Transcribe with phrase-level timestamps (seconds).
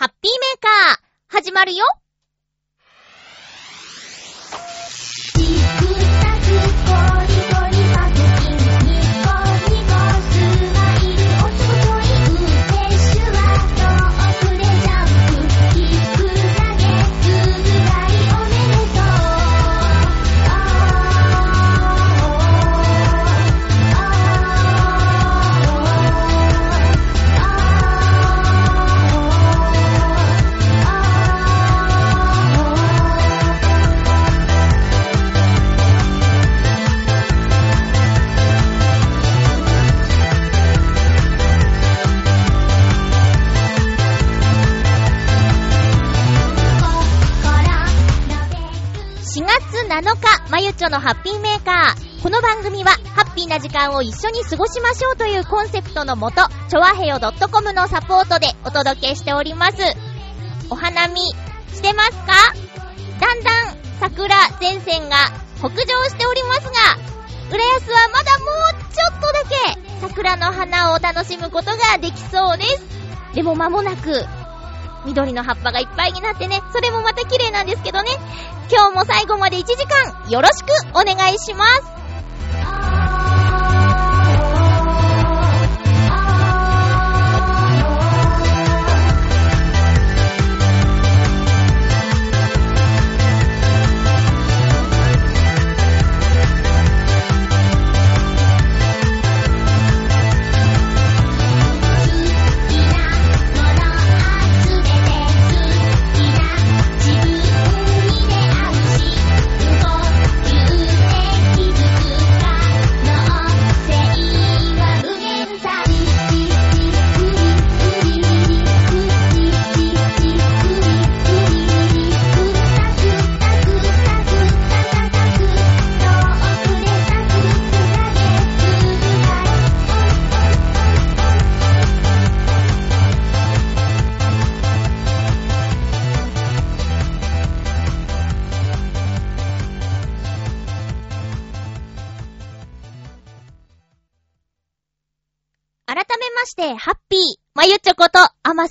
[0.00, 1.84] ハッピーメーカー、始まるよ。
[50.00, 52.22] 7日、まゆちょのハッピーメーカー。
[52.22, 56.40] この番組は、ハッピーな時間を一緒に過ごしましょうというコンセプトのもと、
[56.70, 59.76] ちょわへよ .com のサポートでお届けしております。
[60.70, 62.32] お花見、してますか？
[63.20, 65.16] だんだん、桜前線が
[65.58, 65.74] 北上
[66.08, 66.70] しておりますが、
[67.54, 68.46] 浦安はまだも
[68.80, 72.82] うちょっとだけ、桜の花を楽しむことができそうです。
[73.34, 74.24] でも間もなく、
[75.04, 78.08] 緑の葉っぱがいっぱいになってね、それもまた綺麗なんですけどね。
[78.70, 81.99] 今日も最後まで1時間よろしくお願いします。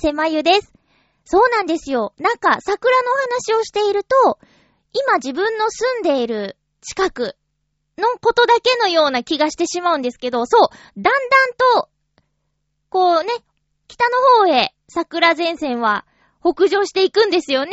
[0.00, 0.72] あませまゆです。
[1.26, 2.14] そうなんですよ。
[2.18, 3.08] なんか、桜の
[3.44, 4.38] 話をしていると、
[4.92, 7.36] 今自分の住んでいる近く
[7.98, 11.52] のことだけのような気がしてしまうんですけど、そう、だんだん
[11.82, 11.88] と、
[12.88, 13.30] こうね、
[13.88, 16.06] 北の方へ桜前線は
[16.40, 17.72] 北上していくんですよね。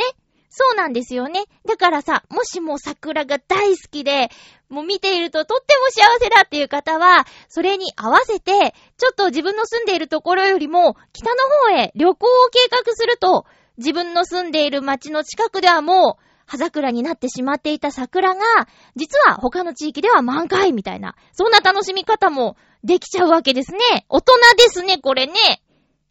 [0.50, 1.44] そうなんですよね。
[1.66, 4.30] だからさ、もしも桜が大好きで、
[4.68, 11.36] もう見ているととっても幸せだっていう方は、それに合わせて、ちょっと自分の住んでいるところよりも、北の
[11.70, 13.44] 方へ旅行を計画すると、
[13.76, 18.40] 自分の住んでいる街の近くではもう、葉桜になってしまっていた桜が、
[18.96, 24.06] 実は他の地域では満開みたいな、そんな楽しみ方もできちゃうわけですね。
[24.08, 25.34] 大人ですね、これね。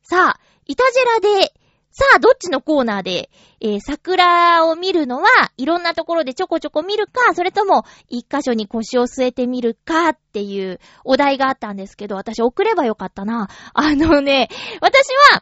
[0.03, 1.53] さあ、いたじらで
[1.97, 13.50] さあ、どっちのコーナーで、えー、桜を見るのは、いろんなところでちょこちょこ見るか、それとも、一箇所に腰を据えてみるかっていうお題があったんですけど、私送ればよかったな。
[13.74, 14.47] あのね、
[14.80, 15.41] 私は、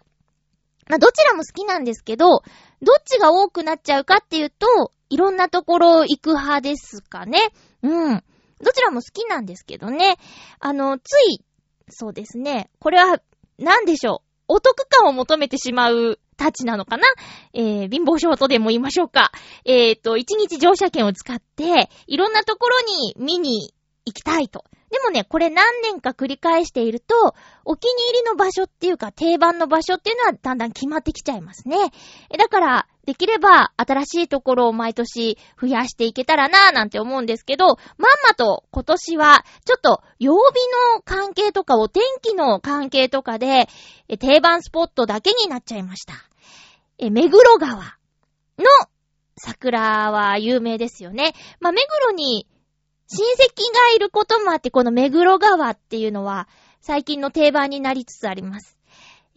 [0.88, 2.44] まあ、どちらも好きなんですけど、どっ
[3.04, 7.52] ちが多くなっちゃうかっていうと、いろんなところ行く派ですかね。
[7.84, 8.24] うん。
[8.62, 10.16] どちらも好きなんですけどね。
[10.62, 11.44] あの、つい、
[11.90, 12.70] そうですね。
[12.80, 13.20] これは、
[13.60, 14.25] なんでしょう？
[14.48, 17.04] お得感を求めてしまうたちなのかな？
[17.54, 19.32] えー、貧乏症とでも言いましょうか。
[19.64, 23.74] えっ、ー、と、一日乗車券を使って、いろんなところに見に
[24.06, 24.66] 行きたいと。
[24.96, 27.36] でもね、これ何年か繰り返していると、
[27.66, 31.76] お気に入りの場所っていうか定番の場所っていうのはだんだん決まってきちゃいますね。
[32.38, 37.76] だから、できれば新しいところを毎年増やしていけたらなぁなんて思うんですけど、まん
[38.26, 40.56] まと今年はちょっと曜日
[40.96, 43.68] の関係とかお天気の関係とかで
[44.18, 46.14] 定番スポットだけになっちゃいました。
[46.98, 47.76] え、目黒川
[48.58, 48.66] の
[49.36, 51.34] 桜は有名ですよね。
[51.60, 52.48] まあ、目黒に
[53.08, 56.48] 親戚がいることもあって、この目黒川っていうのは
[56.82, 58.76] 最近の定番になりつつあります。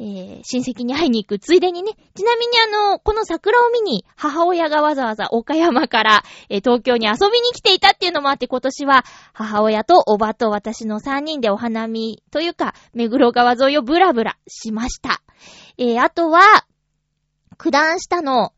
[0.00, 15.20] えー、親戚に会いに行くついでにね、ちなみにあの、この桜を見に母親がわざわざ岡山から、えー、東京に遊びに来ていたっていうのもあって今年は母親とおばと私の3人でお花見というか、目黒川沿いをブラブラしました。
[15.78, 16.42] えー、あとは、
[17.56, 18.52] 九段下の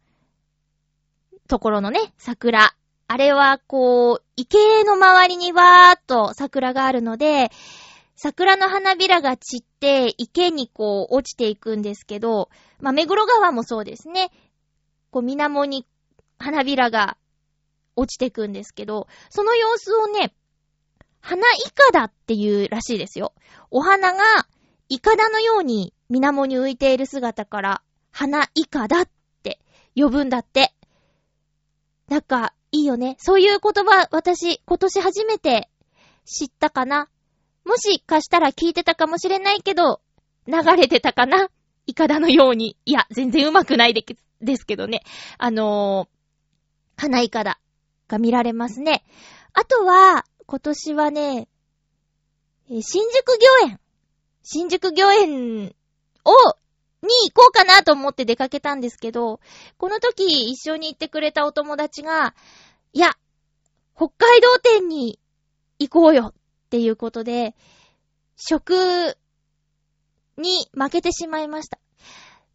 [1.49, 2.75] ところのね、桜。
[3.12, 7.51] あれはこう、池の周りにわーっと桜があるので、
[8.15, 14.31] 桜の花びらが散って池にこう落ちていくんですけど、まあ、目黒川もそうですね。
[15.11, 15.89] こう、水面に
[16.39, 17.17] 花びらが
[17.97, 20.33] 落ちていくんですけど、その様子をね、
[21.21, 23.33] 花イカダっていうらしいですよ。
[23.73, 24.23] お花が
[24.89, 29.09] イカダのように水面に浮いている姿から、花イカダっ
[29.43, 29.59] て
[29.97, 30.73] 呼ぶんだって。
[32.07, 33.17] なんか、いいよね。
[33.19, 35.69] そういう言葉、私、今年初めて
[36.25, 37.09] 知ったかな。
[37.65, 40.01] もしかしたら聞いてたかもしれないけど、
[40.47, 41.49] 流れてたかな
[41.87, 42.77] イカダのように。
[42.85, 44.05] いや、全然うまくないで
[44.41, 45.03] ですけどね。
[45.39, 47.61] あのー、花イカダ
[48.09, 49.05] が見られますね。
[49.53, 51.49] あとは、今年はね、
[52.69, 53.81] 新宿御苑。
[54.43, 55.75] 新宿御苑
[56.25, 56.33] を、
[57.02, 59.41] に行こうかなと思って出かけたんですけど、
[59.79, 62.35] この時一緒に行ってくれたお友達が、
[62.93, 63.17] いや、
[63.97, 65.19] 北海道店に
[65.79, 66.35] 行こうよっ
[66.70, 67.55] ていうことで、
[68.37, 69.17] 食
[70.37, 71.79] に負けてしまいました。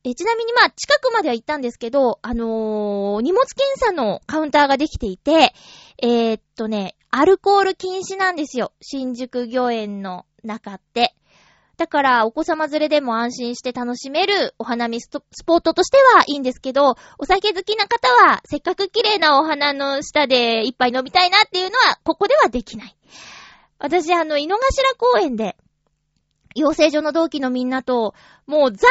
[0.03, 5.53] え、ちなみにまあ、近くまでは行ったんですけど、あのー、荷物検査のカウンターができていて、
[6.01, 8.71] えー、っとね、アルコール禁止なんですよ。
[8.81, 11.15] 新宿御苑の中って。
[11.77, 15.09] だから、お子様連れでも安心して楽しめるお花見ス
[15.45, 22.95] ポットとしてはいいんですけど、お酒好きな方は、せっかく綺麗なお花の下で一杯飲みたいなっていうのは、ここではできない。
[23.77, 25.57] 私、あの、井の頭公園で、
[26.55, 28.13] 養成所の同期のみんなと、
[28.47, 28.87] もうザ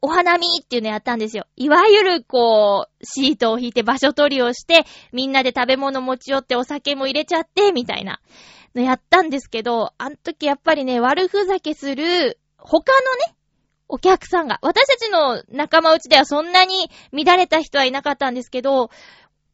[0.00, 1.46] お花見っていうのやったんですよ。
[1.56, 8.20] いわゆる、こう、シートを引いて場所取りをして、みんなで食べ物持ち寄ってお酒も入れちゃって、みたいな
[8.74, 13.34] のやったんですけど、あの時やっぱりね、悪ふざけする、他のね、
[13.88, 18.90] お客さんが、私たちの仲間内ではそんなに乱れた人はいなかったんですけど、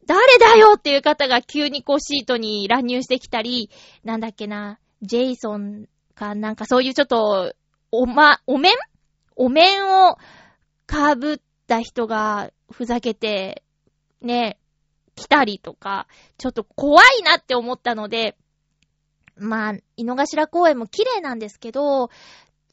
[0.07, 3.71] 誰だよっていう方が急にこうシートに乱入してきたり、
[4.03, 7.55] なんだっけな、ジェイソンかなんかそういうちょっと、
[7.91, 8.73] おま、お面？
[9.37, 10.17] お面を
[10.87, 13.63] かぶった人がふざけて、
[14.21, 14.59] ね、
[15.17, 16.07] 来たりとか、
[16.39, 18.37] ちょっと怖いなって思ったので、
[19.37, 21.83] まあ、井の頭公園も綺麗なんですけど、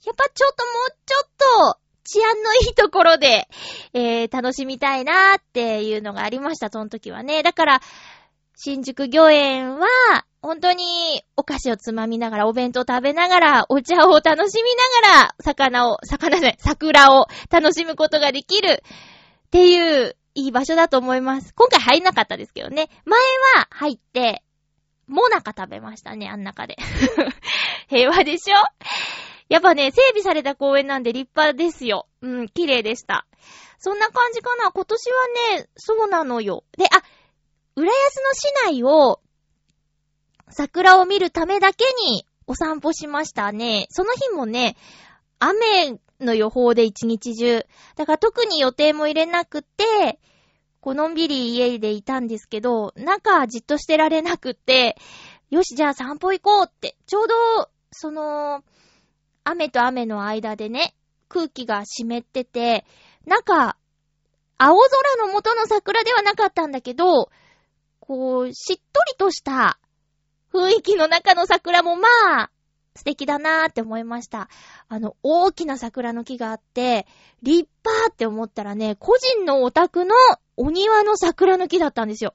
[0.06, 1.30] やっぱちょっともうちょっ
[1.74, 3.48] と治安のいいところで、
[3.94, 7.44] えー、楽しみたいなっていうのがありました、その時はね。
[7.44, 7.82] だから、
[8.56, 9.88] 新宿御苑は、
[10.42, 14.70] 本当にお菓子をつまみながら、お弁当食べながら、お茶を楽しみ
[15.04, 18.84] ながら、魚を、魚じゃない、桜を楽しむことができる
[19.48, 21.54] っていう、いい場所だと思います。
[21.54, 22.90] 今回入んなかったですけどね。
[23.06, 23.20] 前
[23.56, 24.44] は入って、
[25.12, 26.78] もなか食べましたね、あん中で。
[27.90, 28.56] 平和でしょ？
[29.50, 32.08] やっぱね、整備された公園なんで立派ですよ。
[32.22, 33.28] うん、綺麗でした。
[33.78, 34.72] そんな感じかな？
[34.72, 35.28] 今年は
[35.58, 36.64] ね、そうなのよ。
[36.78, 37.04] で、あ、
[37.76, 39.20] 浦安の市内を、
[40.50, 43.88] 桜を見るためだけにお散歩しましたね。
[43.90, 44.78] その日もね、
[45.40, 47.66] 雨の予報で一日中。
[47.96, 50.20] だから特に予定も入れなくて、
[50.82, 54.98] このんびり家でいたんですけど、中じっとしてられなくって、
[55.52, 57.36] よし、じゃあ散歩行こうって、ちょうど、
[57.92, 58.64] その、
[59.44, 60.96] 雨と雨の間でね、
[61.30, 62.86] 空気が湿ってて、
[63.26, 63.78] 中、
[64.58, 67.30] 青空の元の桜ではなかったんだけど、
[68.00, 69.80] こう、しっとりとした
[70.52, 72.08] 雰囲気の中の桜もま
[72.40, 72.52] あ、
[72.96, 74.50] 素敵だなーって思いました。
[74.90, 77.08] あの、大きな桜の木があって、
[77.42, 80.16] 立派って思ったらね、個人のお宅の
[80.58, 82.34] お庭の桜の木だったんですよ。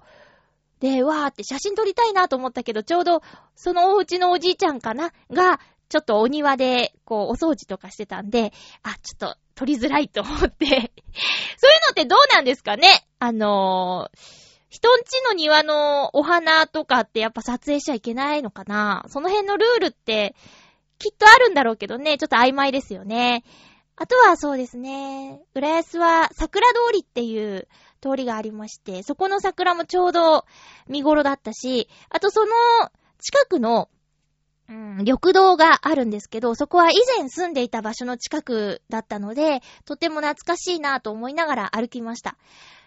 [0.81, 3.23] で、わーって写真撮りたいなと思ったけど、ちょうど、
[3.55, 5.59] そのお家のおじいちゃんかなが、
[5.89, 10.67] ちょっとお庭で、こう、お掃除とかしてたんで、あ、ちょっと撮りづらいと思って。
[10.67, 10.91] そういうの
[11.93, 13.07] ってどうなんですかね？
[13.19, 14.19] あのー、
[14.69, 19.07] 人んちの庭のお花とかってやっぱ撮影しちゃいけないのかな？
[19.09, 20.35] その辺のルールって、
[20.99, 23.45] きっとあるんだろうけどね、ちょっと曖昧ですよね。
[23.97, 27.67] あとはそうですね、浦安は桜通りっていう
[28.01, 30.45] 通りがありまして、そこの桜もちょうど
[30.89, 32.53] 見頃だったし、あとその
[33.21, 33.89] 近くの、
[34.69, 42.37] うん、緑道があるんですけど、そこは以前住んでいた場所の近くだったので、とても懐かしいなと思いながら歩きました。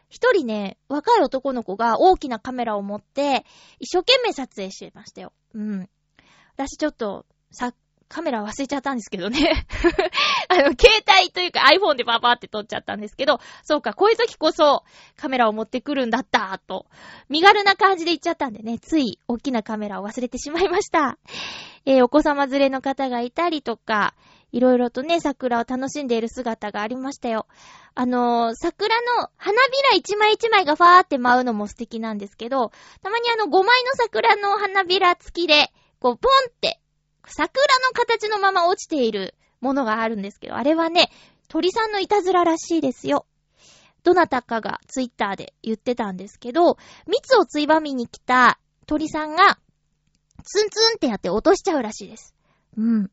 [0.09, 3.45] 一人ね、若い男の子が大きなカメラを持って、
[3.79, 5.33] 一生懸命撮影してましたよ。
[5.53, 5.89] うん。
[6.55, 7.73] 私ちょっと、さ、
[8.09, 9.65] カメラ忘れちゃったんですけどね。
[10.49, 10.89] あの、携
[11.21, 14.83] 帯というか iPhone でパパって撮っちゃったんですけど、そうか、こういう時こそ
[15.15, 16.87] カメラを持ってくるんだった、と、
[17.29, 21.19] 身軽な感じで言っちゃったんでね、つい大きなカメラを忘れてしまいました。
[21.85, 24.15] えー、お子様連れの方がいたりとか、
[24.51, 27.45] いろいろとね、桜を楽しんでいる姿がありましたよ。
[27.93, 29.57] あのー、桜の花び
[29.91, 32.71] ら一枚一枚がファーって舞うのも素敵なんですけど、
[33.03, 36.78] たまにあの5枚の桜の花びら付きで、こうポンって
[37.31, 41.09] 桜の形のまま落ちているものがあるんですけど、あれはね、
[41.47, 43.25] 鳥さんのいたずららしいですよ。
[44.03, 49.59] どなたかがツイッターで言ってたんですけど、蜜をついばみに来た鳥さんが、
[50.43, 52.33] ツンツンってやって落としちゃうらしいです。
[52.77, 53.11] うん。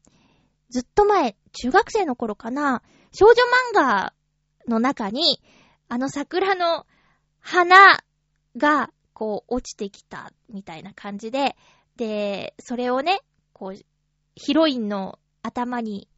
[0.70, 2.82] ずっと前、中学生の頃かな、
[3.12, 4.12] 少女漫画
[4.68, 5.42] の中に、
[5.88, 6.86] あの桜の
[7.40, 8.02] 花
[8.56, 11.56] が、こう、落ちてきたみたいな感じで、
[11.96, 13.20] で、それをね、
[13.52, 13.76] こう、
[14.36, 16.08] ヒロインの頭に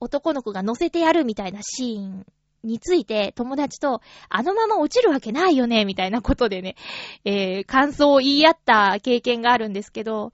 [0.00, 2.26] 男の子が乗せてやるみたいなシーン
[2.64, 6.76] について友達と、あのまま落ちるわけないよね、みたいなことでね、
[7.24, 10.32] えー、感想を言い合った経験があるんですけど、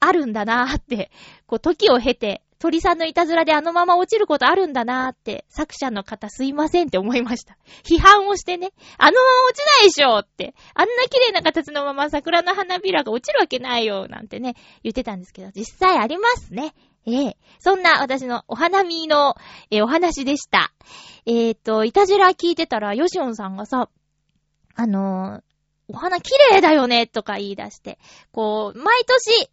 [0.00, 1.10] あるんだなーって、
[1.46, 7.56] こう、時を経て、鳥さんのいたずらであのまま落ちることあるんだなーって、作者の方すいませんって思いました。
[7.84, 16.74] 批判をしてね、あのまま落ちないでしょって、あんな綺麗な形のまま桜の花びらが落ちるわけないよなんてね、言ってたんですけど、実際ありますね。
[17.06, 19.36] ええそんな私のお花見の、
[19.70, 20.72] え、お話でした。
[21.26, 23.88] えっ、と、いたじら聞いてたら、ヨシオンさんがさ、
[24.74, 25.42] あのー、
[25.88, 27.98] お花綺麗だよねとか言い出して、
[28.30, 29.48] こう、毎年、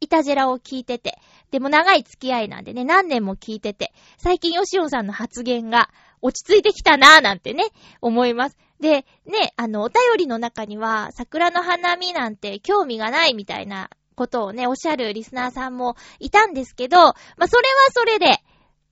[0.00, 1.18] いたじらを聞いてて、
[1.52, 5.90] でも長い付き合いなんでね、何年も聞いてて、最近ヨシオさんの発言が
[6.22, 7.64] 落ち着いてきたなぁなんてね、
[8.00, 8.56] 思います。
[8.80, 18.38] で、ね、あの、お便りの中には、桜の花見なんて興味がないみたいなことをね、おっしゃるリスナーさんもいたんですけど、まあ、それはそれで、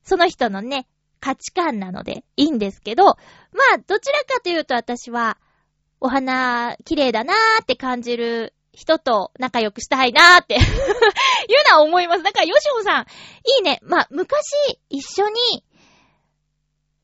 [0.05, 0.87] その人のね、
[1.19, 3.13] 価値観なのでいいんですけど、ま
[3.75, 5.39] あ、どちらかというと私は、
[5.99, 10.61] お花、綺麗だなーって感じる人と仲良くしたいなーって いう
[11.71, 12.23] のは思います。
[12.23, 13.07] だから、ヨシオさん、い
[13.61, 13.81] いね。
[13.83, 14.47] まあ、昔、
[14.89, 15.65] 一緒に、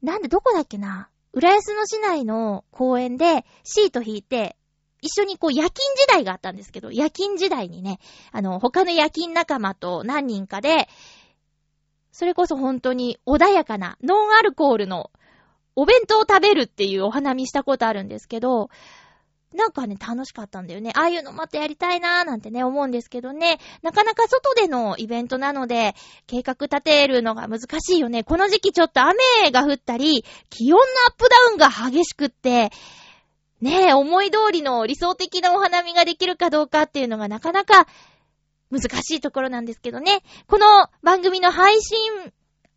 [0.03, 4.57] なんでどこだっけな浦安の市内の公園でシート引いて、
[5.03, 7.99] 一緒にこう夜勤時代があったんですけど、夜勤時代にね、
[8.33, 10.89] あの、他の夜勤仲間と何人かで、
[12.13, 15.11] それこそ本当に穏やかな、ノンアルコールの
[15.75, 18.71] お弁当を食べるっていうお花見したことあるんですけど、
[19.57, 20.93] なんかね、楽しかったんだよね。
[20.95, 23.59] ああいうのまたやりたいなーなんてね、思うんですけどね。
[23.83, 25.95] なかなか外でのイベントなので、
[26.27, 28.23] 計画立てるのが難しいよね。
[28.23, 29.15] この時期ちょっと雨
[29.51, 32.71] が降ったり、気温のアップダウンが激しくって、
[33.61, 37.87] ねえ、思い通りの理想的なお花見ができるかどうかっていうのがなかなか
[38.71, 40.23] 難しいところなんですけどね。
[40.47, 40.67] この
[41.03, 41.99] 番組の配信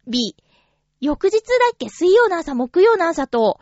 [0.08, 0.38] 日、
[1.02, 1.40] 翌日だ
[1.74, 1.90] っけ？
[1.90, 3.60] 水曜の朝、木曜の朝と、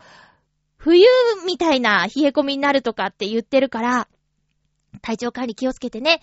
[0.78, 1.04] 冬
[1.44, 4.08] みたいな冷え込みになるとかって言ってるから、
[5.02, 6.20] 体調管理気をつけてね。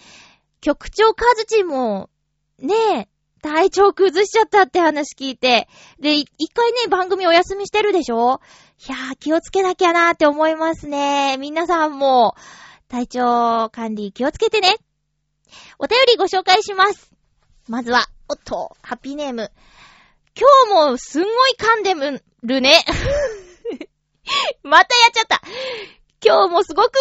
[0.62, 2.10] 局長カズチも、
[2.58, 3.08] ねえ、
[3.42, 5.68] 体調崩しちゃったって話聞いて、
[6.00, 8.42] で、一回ね、番組お休みしてるでしょ？
[8.88, 11.38] いやー、気をつけなきゃなーって思いますね。
[11.38, 12.36] 皆さんも、
[12.88, 14.78] 体調管理気をつけてね。
[15.78, 17.12] お便りご紹介します。
[17.68, 19.52] まずは、おっと、ハッピーネーム。
[20.36, 22.84] 今日もすんごい噛んでるね。
[24.64, 25.42] またやっちゃった。
[26.24, 26.92] 今日もすごく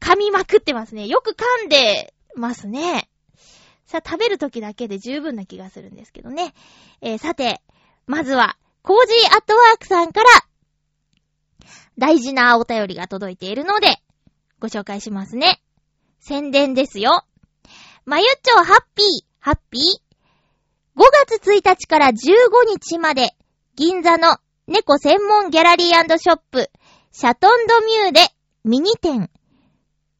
[0.00, 1.06] 噛みまくってますね。
[1.06, 3.08] よく噛んでますね。
[3.86, 6.54] さあ、食べる時だけで十分な気がするんですけどね。
[7.00, 7.60] えー、さて、
[8.06, 10.28] まずは、コージーアットワークさんから、
[11.98, 13.96] 大事なお便りが届いているので、
[14.60, 15.60] ご紹介しますね。
[16.20, 17.24] 宣伝ですよ。
[18.04, 19.06] まゆっちょハッピー、
[19.38, 19.82] ハッピー。
[20.96, 22.12] 5月1日から15
[22.66, 23.30] 日まで、
[23.74, 24.38] 銀座の
[24.70, 26.70] 猫専門ギャラリーショップ、
[27.10, 28.20] シャトンドミューで
[28.62, 29.28] ミニ店、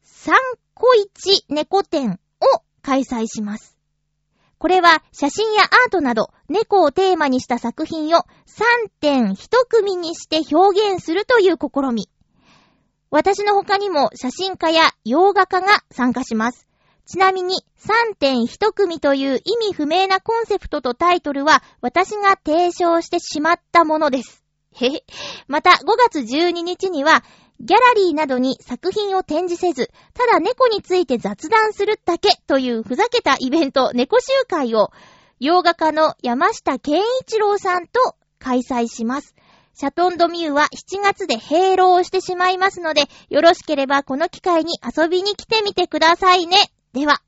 [0.03, 0.35] サン
[0.73, 3.77] コイチ猫店を開催します。
[4.57, 9.37] これは写真やアートなど猫をテーマにした作品を3点1
[9.69, 12.09] 組にして表現するという試み。
[13.09, 16.67] 私の他にも写真家や洋画家が参加します。
[17.05, 24.40] ちなみに3点1組という意味不明なコンセプトとタイトルは私が提唱してしまったものです。
[24.73, 25.03] へへ。
[25.47, 25.75] また5
[26.09, 27.23] 月12日には
[27.59, 34.91] ギャラリーなどに作品を展示せず、ただ猫について雑談するだけというふざけたイベント、猫集会を、
[35.39, 39.35] 洋画家の山下健一郎さんと開催します。
[39.75, 46.57] シャトンドミューは7月で閉廊してしまいますので、よろしければこの機会に遊びに来てみてくださいね。
[46.93, 47.21] では、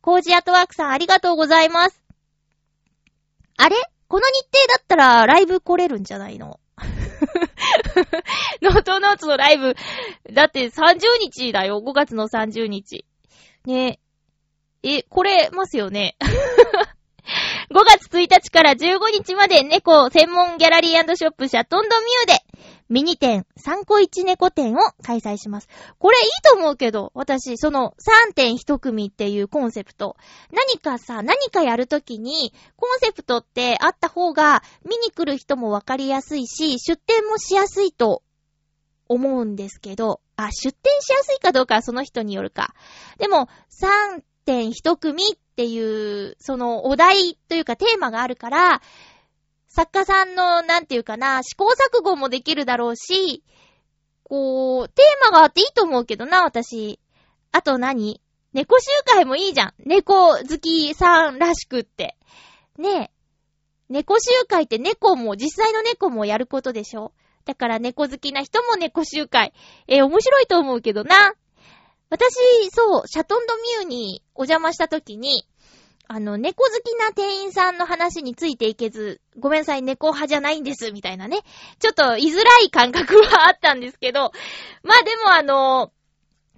[0.00, 2.02] コージアトワークさんありがとうございます。
[3.56, 3.76] あれ？
[4.08, 6.58] この日程だったらライブ来れるんじゃないの？
[8.62, 9.74] ノートノーツのライブ、
[10.32, 13.04] だって30日だよ、5月の30日。
[13.64, 13.98] ね
[14.82, 16.16] え、これますよね。
[17.70, 22.47] 5月1日から15日まで猫専門ギャラリーショップシャトンドミューで
[22.88, 25.68] ミニ展、3個1猫展を開催します。
[25.98, 27.94] これいいと思うけど、私、その
[28.28, 30.16] 3点1組っていうコンセプト。
[30.50, 38.22] 何かさ、何かやるときに、コンセプトってあった方が、見に来る人もわかりやすいし、出店もしやすいと
[39.08, 42.74] 思うんですけど、あ、出店しやすいかどうかはその人によるか。
[43.18, 43.48] でも、
[43.82, 48.82] 3点1組っていう、そのお題というかテーマがあるから、
[49.68, 53.44] 作家さんの、なんていうかな、試行錯誤もできるだろうし、
[54.24, 56.98] こう、テーマがあっていいと思うけどな、私。
[57.52, 58.20] あと何？
[58.52, 59.74] 猫集会もいいじゃん。
[59.78, 62.16] 猫好きさんらしくって。
[62.78, 63.10] ねえ。
[63.88, 67.12] 猫集会って猫も、実際の猫もやることでしょ？
[67.44, 69.52] だから猫好きな人も猫集会。
[69.86, 71.34] えー、面白いと思うけどな。
[72.10, 72.34] 私、
[72.70, 75.46] そう、シャトンドミューにお邪魔した時に、
[76.10, 81.42] あの、猫好きな店員さんの話についていけず、ごめんなさい、猫派じゃないんです、みたいなね。
[81.80, 84.32] ちょっと言いづらい感覚はあったんですけど、
[84.82, 85.92] まあでもあの、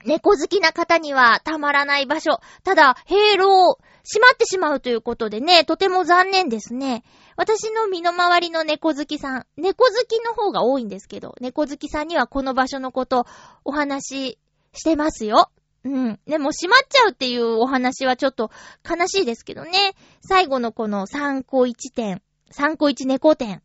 [0.05, 2.39] 猫好きな方にはたまらない場所。
[2.63, 7.03] ただ、閉廊、閉まってしまうということでね、とても残念ですね。
[7.37, 13.27] 私の身の回りの猫好きさん、猫好きの方が多いんですけど、猫好きさんにはこの場所のこと
[13.65, 14.39] お話し
[14.75, 15.51] してますよ。
[15.85, 16.21] うん。
[16.27, 18.51] でも閉まっちゃうっていうお話はちょっと
[18.89, 19.95] 悲しいですけどね。
[20.21, 22.23] 最後のこの3個1点、
[22.53, 23.63] 3個1猫点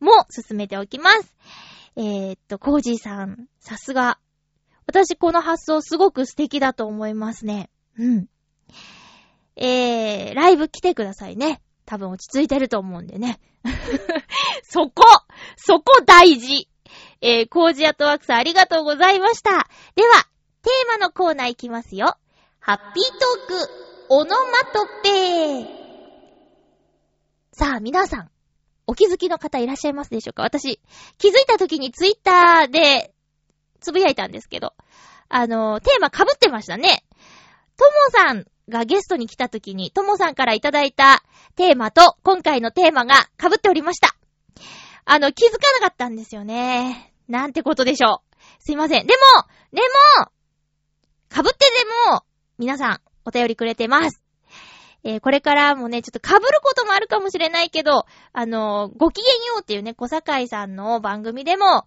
[0.00, 1.34] も進めておきます。
[1.96, 4.18] えー、っと、コージーさん、さすが。
[4.86, 7.70] 私この発想すごく素敵だと思いますね。
[7.96, 8.26] うん。
[9.56, 11.62] えー、ライブ来てくださいね。
[11.84, 13.38] 多分落ち着いてると思うんでね。
[14.64, 15.04] そこ
[15.56, 16.68] そこ大事
[17.20, 19.68] えー、コージアトワークさんありがとうございました。
[19.94, 20.26] では、
[20.62, 22.16] テーマのコーナーいきますよ。
[22.60, 23.70] ハッピートーク、
[24.10, 25.66] オノマトペ
[27.52, 28.30] さあ、皆さん、
[28.86, 30.44] お気づきの方いらっしゃいますでしょうか？
[30.44, 30.80] 私、
[31.18, 33.12] 気づいた時にツイッターで、
[33.80, 34.74] つぶやいたんですけど、
[35.28, 37.04] あの、テーマ被ってましたね。
[37.76, 41.24] ともさんがゲストに来た時に、ともさんからいただいた
[41.56, 44.14] テーマと、今回のテーマが被っておりました。
[45.06, 47.12] あの、気づかなかったんですよね。
[47.26, 48.36] なんてことでしょう。
[48.60, 49.06] すいません。
[49.08, 49.20] でも、
[49.72, 49.82] で
[50.20, 50.30] も、
[51.72, 52.24] でも、
[52.58, 54.22] 皆さん、お便りくれてます。
[55.04, 61.86] えー、これからもね、ちょっと被ることもあるかもしれないけど、あのー、ごきげんようっていうね、小坂井さんの番組でも、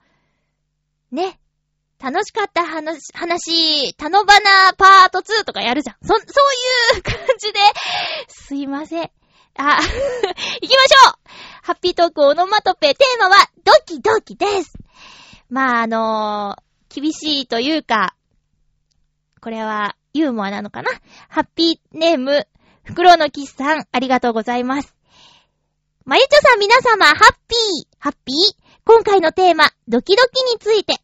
[1.12, 1.40] ね、
[2.00, 5.96] 楽しかった話、話、たのばなパート2とかやるじゃん。
[6.02, 7.60] そ、そういう感じで、
[8.28, 9.12] すいません。
[9.58, 9.80] あ、
[10.62, 11.14] 行きましょう
[11.64, 14.74] ハッピートークオノマトペ、テーマは、ドキドキです。
[15.50, 18.16] まあ、あのー、厳しいというか、
[19.46, 20.90] これはユーモアなのかな？
[21.30, 22.48] ハッピーネーム、
[22.82, 24.96] フクロウのキスさん、ありがとうございます。
[26.04, 28.36] まゆちょさん皆様、ハッピー、ハッピー？
[28.86, 30.96] 今回のテーマ、ドキドキについて。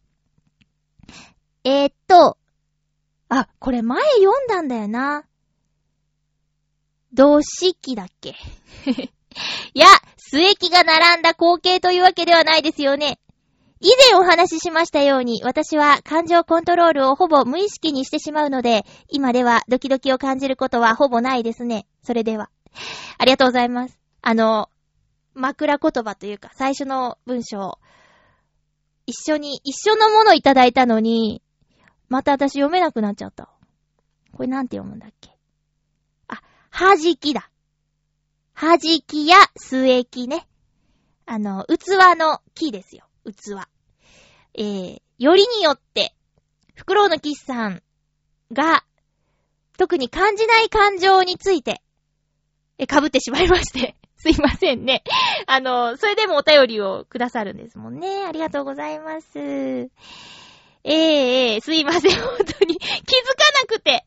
[1.63, 2.39] えー、っと、
[3.29, 5.23] あ、これ前読んだんだよな。
[7.13, 8.29] 同式だっけ？
[9.75, 9.85] いや、
[10.17, 13.19] 末液が並んだ光景というわけではないですよね。
[13.83, 21.87] 以前お話ししましたように、私は感情コントロールをほぼ無意識にしてしまうので、今ではドキドキを感じることはほぼないですね。
[22.03, 22.51] それでは。
[23.17, 23.97] ありがとうございます。
[24.21, 24.69] あの、
[25.33, 27.79] 枕言葉というか、最初の文章、
[29.07, 31.41] 一緒に、一緒のものいただいたのに、
[32.07, 33.49] また私読めなくなっちゃった。
[34.37, 35.31] これなんて読むんだっけ？
[36.27, 37.49] あ、はじきだ。
[38.53, 40.47] はじきや末きね。
[41.25, 43.05] あの、器の木ですよ。
[43.25, 43.55] 器。
[44.55, 46.13] えー、よりによって、
[46.75, 47.81] フクロウのキスさん
[48.51, 48.83] が、
[49.77, 51.81] 特に感じない感情について、
[52.77, 53.95] え、被ってしまいまして。
[54.17, 55.03] すいませんね。
[55.47, 58.23] あの、それでもお便りをくださるんですもんね。
[58.23, 59.39] ありがとうございます。
[60.83, 62.11] ええー、すいません。
[62.21, 64.05] 本当に気づかなくて。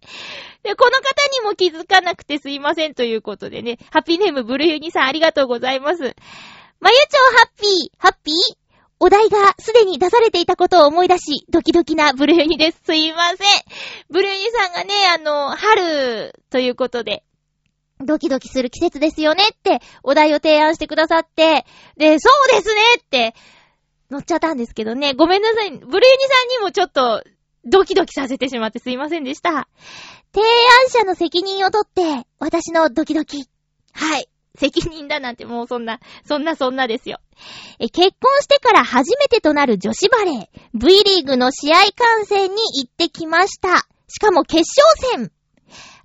[0.62, 1.00] で、この方
[1.40, 3.78] にも気づかなくてすいませんということでね。
[3.90, 6.02] ハッピーネームブルユニさんありがとうございます。
[6.02, 8.63] まゆちょハッピー、ハッピー？
[9.05, 12.81] お題がすでに出されていたことを思い出し、ドキドキなブルーニです。
[12.87, 13.38] すいません。
[14.09, 17.23] ブルーニさんがね、あの、春ということで、
[17.99, 21.67] ドキドキする季節ですよねってお題を提案してくださって、
[21.99, 23.35] で、そうですねって
[24.11, 25.12] 乗っちゃったんですけどね。
[25.12, 25.71] ごめんなさい。
[25.71, 27.23] ブルーニさんにもちょっと
[27.67, 29.69] ドキドキさせてしまってすいませんでした。
[30.33, 33.51] 提案者の責任を取って、私のドキドキ。
[33.93, 34.31] はい。
[34.57, 37.19] 責任だなんてもうそんな、そんなそんなですよ。
[37.81, 43.87] え、結婚してから初めてとなる女子バレー、V リーグの試合観戦に行ってきました。
[44.09, 45.33] しかも決勝戦。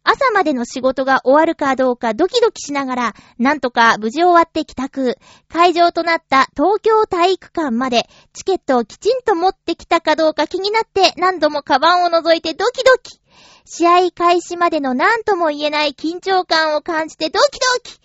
[0.04, 5.18] 朝までの仕事が終わるかどうかドキドキしながら、なんとか無事終わって帰宅。
[5.50, 13.20] 会場となった東京体育館までチケットをきちんと持ってきたかどうか気になって何度もカバンを覗いてドキドキ。
[13.66, 18.00] 試合開始までの何とも言えない緊張感を感じてドキドキ。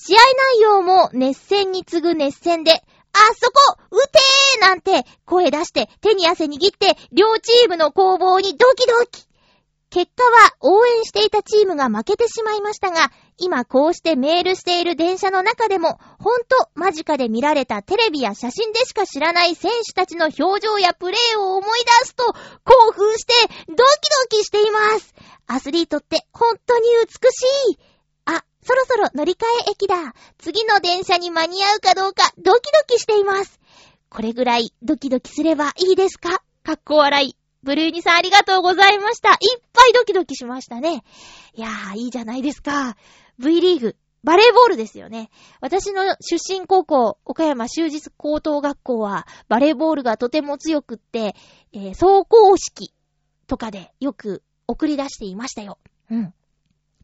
[0.00, 0.18] 試合
[0.54, 2.78] 内容も熱戦に次ぐ熱戦で、あ
[3.34, 9.26] そこ撃てーなんて声出して手に汗握って両チームの攻防にドキドキ
[9.90, 22.24] 結果は応援していたチームが負けてしまいましたが、今こうしてメールしている電車の中でも、ほんと間近で見られたテレビや写真でしか知らない選手たちの表情やプレーを思い出すと、
[22.64, 23.32] 興奮して
[23.66, 25.14] ドキドキしています。
[25.46, 27.87] アスリートって本当に美しい。
[28.68, 30.12] そろそろ乗り換え駅だ。
[30.36, 33.58] 次の電車に間に合うかどうかドキドキしています。
[34.10, 36.42] これぐらいドキドキすればいいですか？
[36.62, 37.36] かっこ笑い。
[37.62, 39.30] ブルーニさんありがとうございました。
[39.30, 39.36] いっ
[39.72, 41.02] ぱいドキドキしましたね。
[41.54, 42.98] いやー、いいじゃないですか。
[43.38, 45.30] V リーグ、バレーボールですよね。
[45.62, 51.34] 私の出身高校、岡山修実高等学校は、バレーボールがとても強くって、
[51.72, 52.92] えー、走行式
[53.46, 55.78] とかでよく送り出していましたよ。
[56.10, 56.34] うん。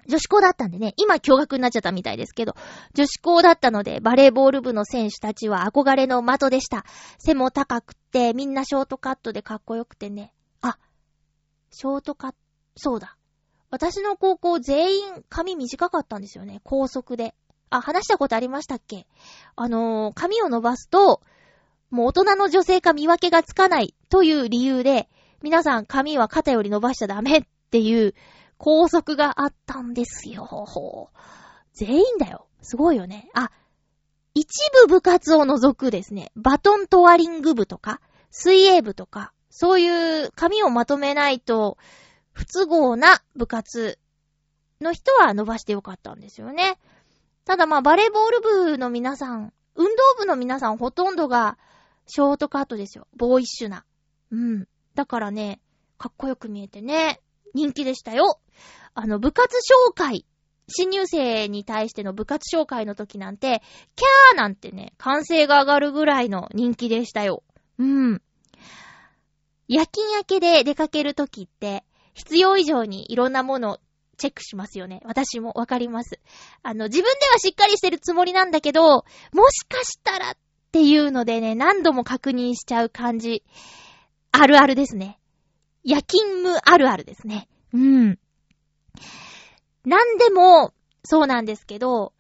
[0.07, 2.55] 女子校だったんでね、今驚愕になっちゃったみたいですけど、
[2.95, 6.85] 女子校だったので、バレーボール部の選手たちは憧れの的でした。
[7.19, 10.33] 背も高くて、みんなショートカットでかっこよくてね。
[10.61, 10.79] あ、
[11.71, 12.37] ショートカット、
[12.77, 13.17] そうだ。
[13.71, 16.61] 私の高校全員髪短かったんですよね。
[16.65, 17.35] 高速で。
[17.71, 19.07] あ、話したことありましたっけ？
[19.57, 21.23] あのー、髪を伸ばすと、
[21.91, 25.09] もう大人の女性か見分けがつかないという理由で、
[25.43, 28.15] 皆さん髪は肩より伸ばしちゃダメっていう
[28.59, 31.11] 校則があったんですよ。
[31.73, 32.47] 全員だよ。
[32.63, 33.29] すごいよね。
[33.35, 33.51] あ、
[34.35, 34.49] 一
[34.87, 41.79] 部部活を除くですね、バトントワリング部とか、水泳部とか、そういう紙をまとめないと
[42.33, 43.99] 不都合な部活
[44.81, 46.79] の人は伸ばしてよかったんですよね。
[47.45, 51.59] ただまあバレーボール部の皆さん、運動部の皆さんほとんどが
[52.07, 53.07] ショートカットですよ。
[53.17, 53.85] ボーイッシュな。
[54.33, 54.69] うん。
[54.95, 55.61] だからね、
[55.99, 57.21] かっこよく見えてね、
[57.55, 58.41] 人気でしたよ。
[58.95, 60.25] あの、部活紹介。
[60.67, 63.63] 新入生に対しての部活紹介の時なんて、
[63.97, 67.43] キャーなんてね、歓声が上がるぐらいの人気でしたよ。
[67.79, 68.23] うん。
[69.69, 73.79] 夜勤明けで出かける時って、必要以上にいろんなものを
[74.17, 75.01] チェックしますよね。
[75.05, 76.21] 私もわかります。
[76.63, 80.35] あの、自分ではしっかりしてるつもりなんだけど、もしかしたらっ
[80.73, 83.43] ていうのでね、何度も確認しちゃう感じ。
[84.33, 85.19] あるあるですね。
[85.83, 87.49] 夜勤務あるあるですね。
[87.73, 88.19] うん。
[89.85, 90.73] なんでも、
[91.05, 92.13] そうなんですけど、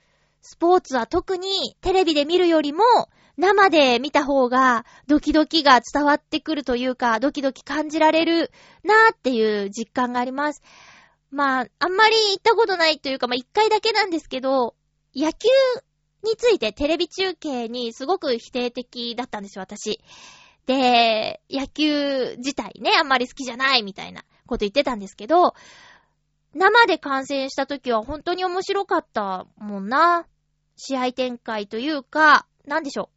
[0.43, 2.85] スポーツは特にテレビで見るよりも、
[3.37, 8.51] 生で見た方がドキドキが伝わってくるというか、ドキドキ感じられる
[8.85, 10.63] なーっていう実感があります。
[11.31, 14.77] まあ、あんまり行ったことないというか、まあ一回だけなんですけど、
[15.17, 15.49] 野球
[16.23, 20.01] についてテレビ中継にすごく否定的だったんですよ、私。
[20.67, 25.55] で、野球自体ね、あんまり好きじゃないみたいなこと言ってたんですけど、
[26.55, 30.27] 生で観戦した時は本当に面白かったもんな。
[30.77, 33.11] 試合展開というか、なんでしょ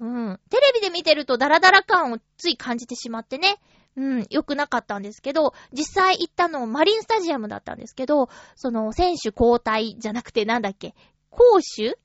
[0.00, 0.06] う。
[0.06, 0.40] うん。
[0.50, 3.60] テレビで見てるとダラダラ感をつい感じてしまってね。
[3.96, 10.94] うん、良くなかったんですけど、実際行ったのマリンスタジアムだったんですけど、その選手交代じゃなくてなんだっけ、
[11.30, 11.96] 攻守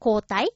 [0.00, 0.50] 交代？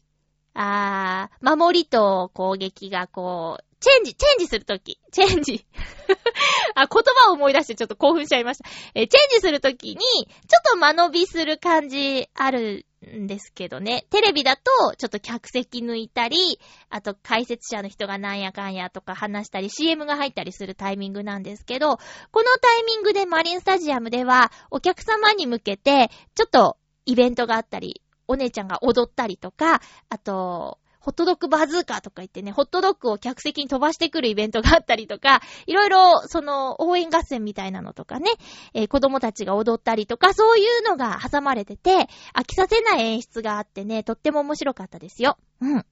[0.54, 5.66] あー、守りと攻撃がこう、チェンジ、チェンジするとき、チェンジ。
[6.74, 8.68] あ、言葉を思い出してちょっと興奮しちゃいました。
[8.94, 14.06] え、チェンジするときに、ちょっと間延びする感じあるんですけどね。
[14.10, 14.62] テレビだと、
[14.96, 16.58] ちょっと客席抜いたり、
[16.88, 21.98] あと解説者の人がなんやかんやとか話したり、CM が入ったりするタイミングなんですけど、
[22.30, 38.28] このタイミングでマリンスタジアムでは、お客様に向けて、ちょっとイベントがあったり、お姉ちゃんが踊ったりとか、あと、ホットドッグバズーカーとか言ってね、ホットドッグを客席に飛ばしてくるイベントがあったりとか、 いろいろ、その、応援合戦みたいなのとかね、
[38.74, 45.38] えー、子供たちが踊ったりとか、そういうのが挟まれてて、飽きさせない演出があってね、とっても面白かったですよ。
[45.60, 45.86] うん。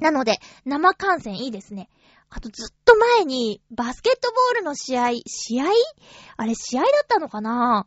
[0.00, 1.88] なので、生観戦いいですね。
[2.28, 5.64] あとずっと前に、バスケットボールの試合、試合？
[6.36, 7.86] あれ試合だったのかな？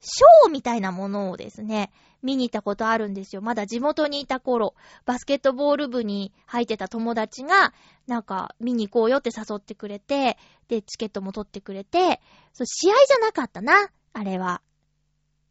[0.00, 1.90] ショーみたいなものをですね、
[2.22, 3.42] 見に行ったことあるんですよ。
[3.42, 4.74] まだ地元にいた頃、
[5.04, 7.72] バスケットボール部に入ってた友達が、
[8.06, 10.36] なんか見に行こうよって誘ってくれて、
[10.68, 12.20] で、チケットも取ってくれて、
[12.52, 14.62] そう、試合じゃなかったな、あれは。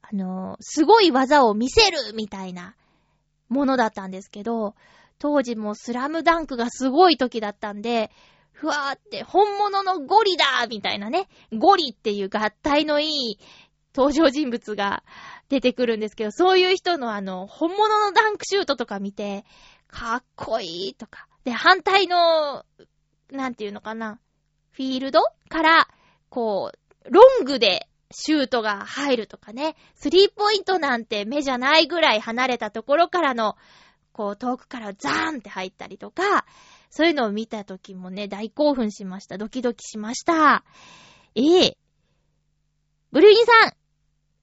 [0.01, 2.75] あのー、すごい技を見せるみたいな
[3.49, 4.75] ものだったんですけど、
[5.17, 8.11] 当時もスラムダンクがすごい時だったんで、
[8.51, 11.27] ふわーって本物のゴリだみたいなね。
[11.51, 13.39] ゴリっていう合体のいい
[13.95, 15.03] 登場人物が
[15.49, 19.45] 出てくるんですけど、そういう人のあの、本物のダンクシュートとか見て、
[19.87, 21.27] かっこいいとか。
[21.43, 22.65] で、反対の、
[23.31, 24.19] なんていうのかな、
[24.71, 25.87] フィールドから、
[26.29, 33.55] こう、ロングでシュートが入るとかね、スリーポイントなんて目じゃないぐらい離れたところからの、
[34.11, 36.45] こう、遠くからザーンって入ったりとか、
[36.89, 39.37] そういうのを見た時もね、大興奮しました。
[39.37, 40.63] ドキドキしました。
[41.35, 41.77] ええ
[43.11, 43.73] ブルーインさん、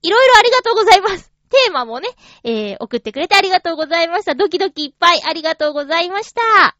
[0.03, 1.33] いろいろありがとうございます。
[1.49, 2.09] テーマもね、
[2.45, 4.35] えー、送ってくれてありがとうございました。
[4.35, 6.77] ドキドキいっぱいありがとうございました。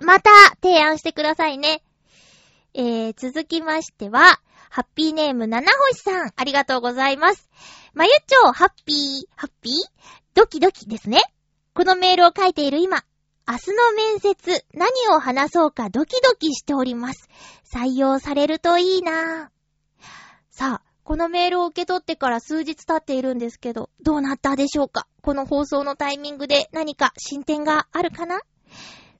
[0.00, 0.30] また、
[0.62, 1.82] 提案してくださいね。
[2.74, 4.40] えー、続きましては、
[4.70, 7.48] ハッピーネーム七星さん、ありがとうございます。
[7.94, 9.72] まゆちょ、ハッピー、ハッピー？
[10.34, 11.22] ドキドキですね。
[11.74, 13.04] このメールを書いている今、
[13.46, 17.28] 明日の面接、何を話そうかドキドキしております。
[17.72, 20.06] 採用されるといいなぁ。
[20.50, 25.06] さあ、このメールを受け取ってから数日経っているんですけど、どうなったでしょうか？
[25.22, 28.40] この放送のタイミングで何か進展があるかな？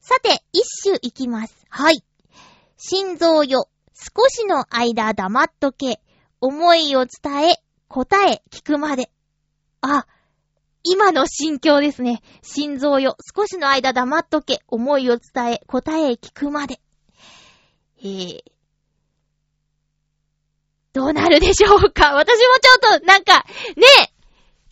[0.00, 1.54] さて、一首いきます。
[1.68, 2.02] はい。
[2.76, 6.00] 心臓よ、少しの間黙っとけ。
[6.40, 9.10] 思いを伝え、答え聞くまで。
[9.80, 10.06] あ、
[10.82, 12.22] 今の心境ですね。
[12.42, 16.80] 心臓よ、少しの間黙っとけ、思いを伝え、答え聞くまで。
[17.98, 18.42] えー、
[20.94, 22.14] どうなるでしょうか？
[22.16, 23.44] 私もちょっと、なんか、
[23.76, 24.12] ねえ、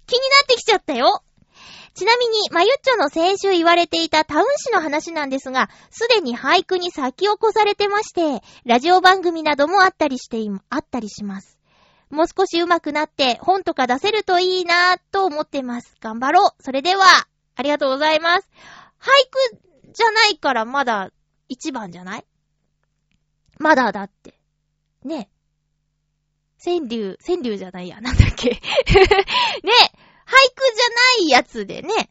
[0.07, 1.23] 気になってきちゃったよ。
[1.95, 10.39] ちなみに、まゆっちょの先週言われていたタウン誌の話なんですが、すでに俳句に先を越されてまして、ラジオ番組などもあったりして、
[10.71, 11.59] あったりします。
[12.09, 15.95] もう少し上手くなって本とか出せるといいなぁと思ってます。
[16.01, 16.63] 頑張ろう。
[16.63, 17.05] それでは、
[17.57, 18.49] ありがとうございます。
[19.01, 21.11] 俳句じゃないからまだ
[21.49, 22.25] 一番じゃない？
[23.59, 24.39] まだだって。
[25.05, 25.29] ね。
[26.65, 28.01] 川柳、川柳じゃないや。
[28.01, 28.51] なんだっけ。
[28.55, 28.59] ね。
[28.95, 29.05] 俳
[30.55, 32.11] 句じゃないやつでね。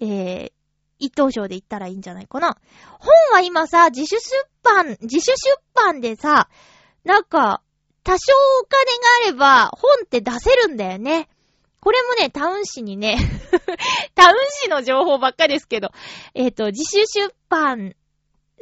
[0.00, 0.52] えー、
[0.98, 2.56] 一等賞で言ったらいいんじゃないかな。
[2.98, 5.34] 本は今さ、自主出版、自主出
[5.74, 6.48] 版でさ、
[7.04, 7.62] なんか、
[8.04, 8.18] 多少
[8.62, 11.28] お金があれば、本って出せるんだよね。
[11.80, 13.16] これもね、タウン誌にね
[14.14, 15.90] タウン誌の情報ばっかですけど、
[16.34, 17.94] えっ、ー、と、自主出版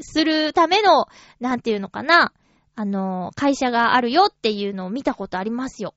[0.00, 1.06] するための、
[1.40, 2.32] なんていうのかな、
[2.76, 5.94] あの、会社があるよっていうのを見たことありますよ。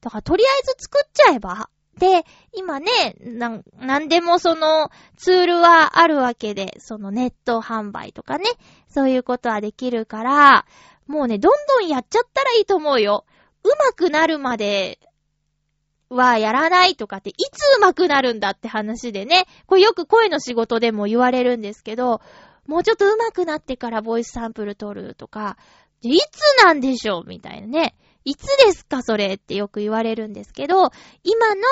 [0.00, 1.68] だから、とりあえず作っちゃえば。
[1.98, 2.88] で、今ね、
[3.20, 8.44] なん、なんでもそのツールはあるわけで、そのネット販売とかね、
[8.88, 10.64] そういうことはできるから、
[11.06, 13.26] もうね、どんどんやっちゃったらいいと思うよ。
[13.64, 14.98] 上手くなるまで
[16.08, 22.20] はやらないとかって、いつ上手くなるんだって話でね、これよく声の仕事でも言われるんですけど、
[22.66, 25.56] もうちょっと上手くなってからボイスサンプル取るとか、
[26.02, 27.24] いつなんでしょう？
[27.26, 27.94] みたいなね。
[28.24, 30.90] いつですかそれってよく言われるんですけど、
[31.24, 31.62] 今の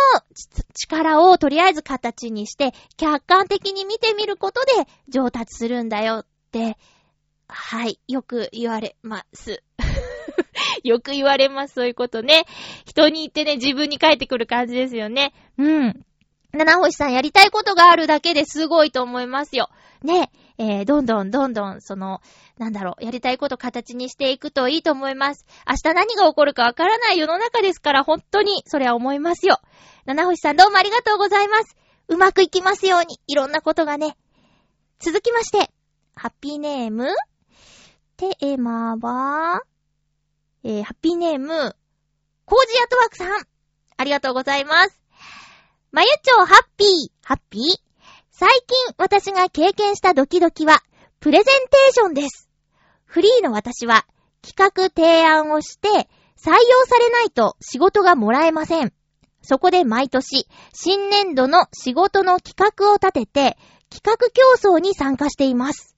[0.74, 6.76] 力をとりあえず形にして、客観的に見てみることで上達するんだよって
[7.50, 9.62] はい、よく言われます。
[10.84, 12.44] よく言われます、そういうことね。
[12.86, 15.32] 人に言ってね、自分に返ってくる感じですよね。
[15.58, 16.06] うん。
[16.52, 19.68] 七星さんやりたいことがあるだけですごいと思いますよ。
[20.02, 20.30] ね、
[20.62, 22.20] えー、どんどんどんどん、その、
[22.58, 25.46] なんだろう、やりたいこと形にしていくといいと思います。
[25.66, 29.58] 明日何が起こるかわからない世の中ですから、本当に、それは思いますよ。
[30.04, 31.78] 七星さんどうもありがとうございます。
[32.08, 34.18] うまくいきますように、いろんなことがね。
[34.98, 35.70] 続きまして、
[36.14, 37.06] ハッピーネーム
[38.18, 39.62] テーマは、
[40.62, 41.74] えー、ハッピーネーム、
[42.44, 43.46] コージアトワークさん。
[43.96, 45.00] ありがとうございます。
[45.90, 47.89] まゆちょうハッピー、ハッピー？
[48.40, 50.82] 最近私が経験したドキドキは、
[51.20, 52.48] プレゼンテーションです。
[53.04, 54.06] フリーの私は、
[54.40, 55.88] 企画提案をして、
[56.42, 58.94] 採用されないと仕事がもらえません。
[59.42, 63.58] そこで毎年、新年度の仕事の企画を立てて、
[63.90, 65.94] 企画競争に参加しています。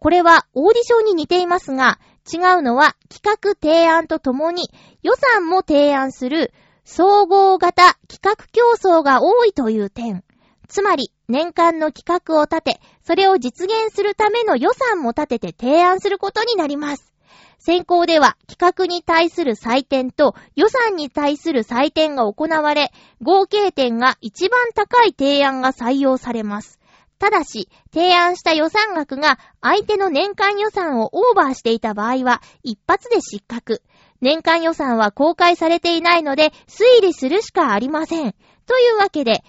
[0.00, 1.98] これはオーディションに似ていますが、
[2.30, 4.68] 違うのは企画提案とともに
[5.02, 6.52] 予算も提案する
[6.84, 10.24] 総合型企画競争が多いという点。
[10.68, 17.14] つまり、年間の企画を立て、それを実現するための予算も立てて提案することになります。
[17.58, 26.78] 先行では企画に対する採点と予算に対する採点が行われ、合計点が一番高い提案が採用されます。
[27.18, 33.80] ただし、提案した予算額が相手の年間予算をオーバーしていた場合は、一発で失格。
[34.20, 38.34] 年間予算は公開されていないので、推理するしかありません。
[38.66, 39.42] というわけで、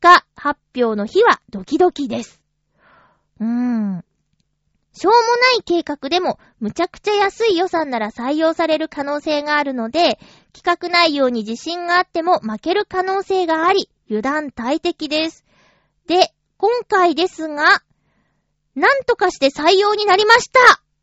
[0.00, 2.40] 果発表の日はドキドキです。
[3.40, 4.04] うーん。
[4.92, 10.18] しょうもない計画でも、むちゃくちゃ安い予算なら採用される可能性があるので、
[10.52, 15.44] 企画内容に自信があっても負ける可能性があり、油断大敵です。
[16.08, 17.82] で、今回ですが、
[18.74, 20.58] なんとかして採用になりました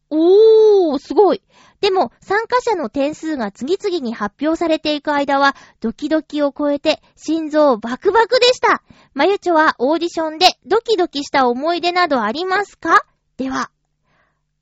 [0.09, 1.41] おー、すごい。
[1.85, 8.81] でも、参加者の点数が次々に発表されていく間は、ドキドキを超えて、心臓バクバクでした。
[9.13, 13.05] まゆちょはオーディションでドキドキした思い出などありますか？
[13.37, 13.69] では、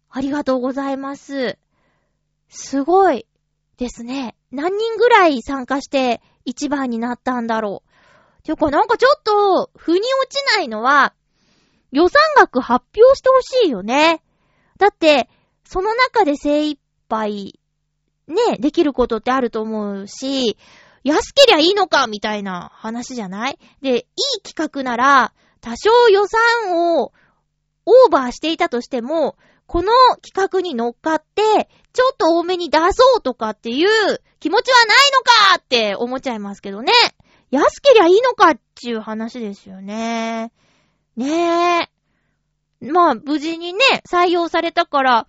[0.09, 1.57] ありがとうございます。
[2.49, 3.25] すごい
[3.77, 4.35] ですね。
[4.51, 7.83] 何人ぐらい参加して一番になったんだろ
[8.41, 8.43] う。
[8.43, 11.13] ていうかなんかちょっと、腑に落ちないのは、
[11.93, 14.21] 予算額発表してほしいよね。
[14.77, 15.29] だって、
[15.63, 16.77] その中で精一
[17.13, 17.59] 杯、
[18.27, 20.57] ね、できることってあると思うし、
[21.03, 23.59] 安けりゃいいのかみたいな話じゃない？
[23.81, 27.11] で、いい企画なら、多少予算を
[27.85, 29.35] オーバーしていたとしても、
[29.67, 36.91] この企画に乗っかって、ちょっと多めに出そうとかっていう気持ちはないのかって思っちゃいますけどね。
[37.51, 40.51] 安けりゃいいのかっていう話ですよね。
[41.15, 41.89] ね
[42.81, 42.85] え。
[42.85, 45.27] まあ、無事にね、採用されたから、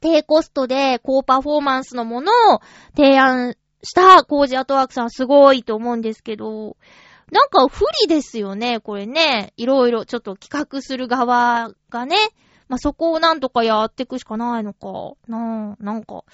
[0.00, 2.60] 低コストで高パフォーマンスのものを
[2.96, 6.76] 提案したコージアートワークさんすごいと思うんですけど、
[7.30, 9.52] なんか不利ですよね、これね。
[9.56, 12.16] いろいろちょっと企画する側がね。
[12.68, 14.88] まあ、そこをなんとかやっていくしかないのか。
[15.28, 16.24] なあ、なんか、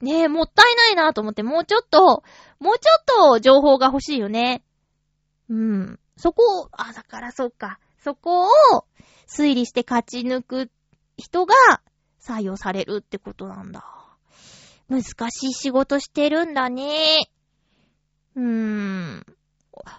[0.00, 2.22] ねえ、もったいないなと思って、もうちょっと、
[2.60, 3.04] もうちょっ
[3.34, 4.62] と情報が欲しいよね。
[5.50, 6.00] うん。
[6.16, 7.78] そこを、あ、だからそっか。
[7.98, 8.48] そこを
[9.28, 10.70] 推理して勝ち抜く
[11.18, 11.54] 人が
[12.22, 13.84] 採用されるってことなんだ。
[14.88, 17.28] 難しい仕事してるんだね。
[18.36, 19.26] うーん。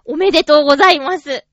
[0.05, 1.29] おめでとうございます。
[1.29, 1.45] オーディシ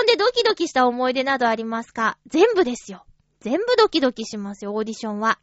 [0.00, 2.18] ョンでドキドキした思い出などありますか？
[2.26, 3.04] 全部ですよ。
[3.40, 5.38] 全部ドキドキしますよ、オーディションは。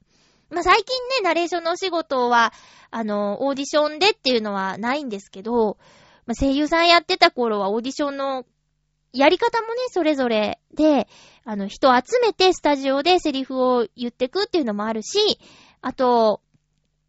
[0.49, 2.51] まあ、最近ね、ナレーションのお仕事は、
[2.89, 5.77] あの、オーディションでっていうのはないんですけど、
[6.25, 8.43] まあ、声優さんやってた頃はオーディションの
[9.13, 11.07] やり方もね、それぞれで、
[11.43, 15.39] あの、人集めてスタジオでセリフを言ってくっていうのもあるし、
[15.81, 16.41] あと、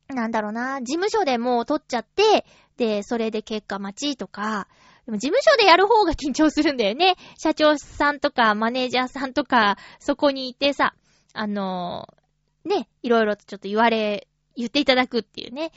[0.08, 2.44] なんだろうな、事務所でもう撮っちゃって、
[2.76, 4.66] で、それで結果待ちとか、
[5.06, 7.16] でも事務所でやる方が緊張するんだよね。
[7.38, 10.94] 社長さんとかマネージャーさんとか、そこにいてさ、
[11.32, 15.72] あのー、ね、いろいろとちょっと言われ、言っていただくっていうね、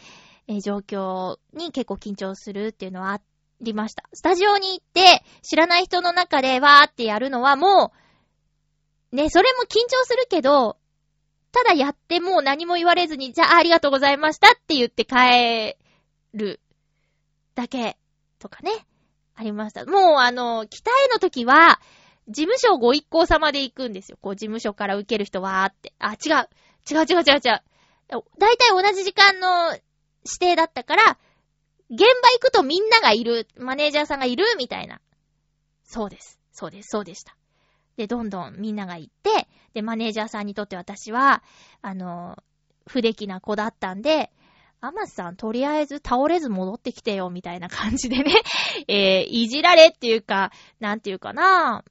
[0.48, 3.22] えー、状況に結構緊張するっていうのはあっ
[3.62, 4.04] りました。
[4.14, 7.92] スタジオに行って、知らない人の中でわーってやるのはも
[9.12, 10.78] う、ね、それも緊張するけど、
[11.52, 15.76] ただやってもう何も言われずに、じゃあありがとうございましたって言って帰
[16.34, 16.60] る
[17.56, 17.98] だけ
[18.40, 18.72] とかね。
[19.36, 19.86] ありました。
[19.86, 21.80] もうあの、北への時は、
[22.28, 24.18] 事務所ご一行様で行くんですよ。
[24.22, 25.94] こう、事務所から受ける人はーって。
[26.00, 26.50] あ、違う。
[26.90, 27.42] 違う違う違う違う。
[28.40, 29.82] だいたい同じ時間の指
[30.40, 31.18] 定だったから、
[31.90, 35.02] 現場行くとみんながいる、マネージャーさんがいる、みたいな。
[35.84, 36.40] そうです。
[36.52, 36.90] そうです。
[36.90, 37.36] そうでした。
[37.98, 41.44] で、どんどんみんなが行って、で、マネージャーさんにとって私は、
[41.82, 42.38] あの、
[42.88, 44.32] 不出来な子だったんで、
[44.82, 48.34] アマスさん、とりあえず倒れず戻ってきてよ、みたいな感じでね、
[48.88, 51.84] えー、いじられっていうか、なんていうかな、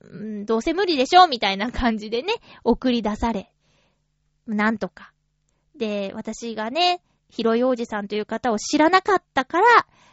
[0.00, 3.52] うん、どうせ無理でしょ、みたいな感じでね、送り出され、
[4.46, 5.12] なんとか。
[5.76, 9.66] で、私がね、広い王子さんという方を知らなかったから、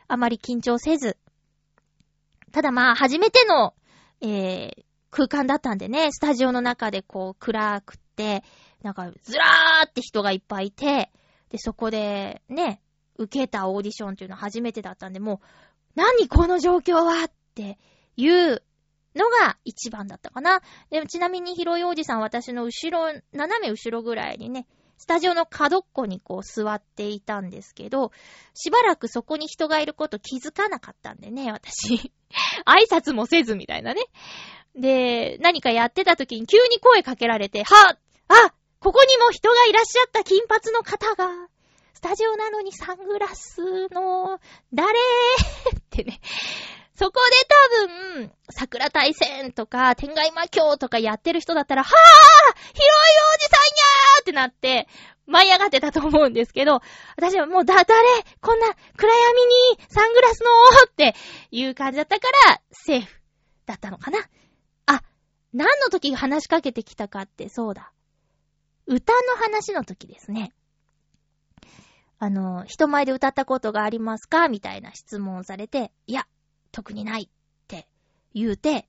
[0.08, 1.18] あまり緊張せず。
[2.54, 3.74] ただまあ、初めての、
[4.22, 8.44] えー、空間だったんでね、スタジオの中でこう、暗くって、
[8.82, 11.12] なんか、ずらーって人がいっぱいいて、
[11.50, 12.82] で、そこで、ね、
[13.18, 15.40] 受けたオーディションっていうのは初めてだったんで、もう、
[15.96, 17.78] 何この状況はって
[18.16, 18.64] いう
[19.14, 20.62] のが一番だったかな。
[20.90, 24.68] でもちなみに広いおじさん私の後ろ、斜め後ろぐらいにね、
[25.00, 28.12] スタジオの角っこにこう座っていたんですけど、
[28.54, 32.12] しばらくそこに人がいること気づかなかったんでね、私。
[32.68, 34.04] 挨拶もせずみたいなね。
[34.76, 41.48] で、何かやってた時に急に声かけられて、はあここにも人がいらっしゃった金髪の方が、
[41.94, 44.40] スタジオなのにサングラスの、
[44.74, 44.94] 誰？
[45.78, 46.20] ってね。
[47.00, 54.86] そこで多分、桜大戦とか、天外魔境とかやってる人だったら、はぁ広い王子さんやーってなって、
[55.26, 56.82] 舞い上がってたと思うんですけど、
[57.16, 57.86] 私はもうだ、誰
[58.42, 61.16] こんな暗闇にサングラスのーって
[61.52, 63.22] いう感じだったから、セーフ
[63.66, 64.20] だったのかな。
[64.86, 65.02] あ、
[65.54, 67.94] 何の時話しかけてきたかって、そうだ。
[68.88, 70.52] 歌の話の時ですね。
[72.18, 74.50] あの、人前で歌ったことがありますか？
[74.50, 76.28] みたいな質問されて、いや、
[76.72, 77.28] 特にないっ
[77.68, 77.88] て
[78.34, 78.88] 言うて、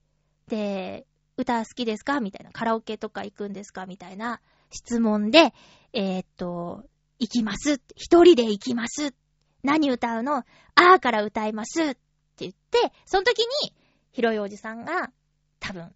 [0.48, 1.06] で、
[1.36, 2.20] 歌好きですか？
[2.20, 2.52] みたいな。
[2.52, 3.86] カラオケとか行くんですか？
[3.86, 5.54] みたいな質問で、
[5.92, 6.84] えー、っと、
[7.18, 7.80] 行きます。
[7.96, 9.14] 一人で行きます。
[9.62, 10.36] 何歌うの？
[10.36, 11.82] あーから歌います。
[11.82, 11.98] って
[12.38, 13.74] 言って、その時に、
[14.12, 15.10] ひろいおじさんが、
[15.60, 15.94] 多分、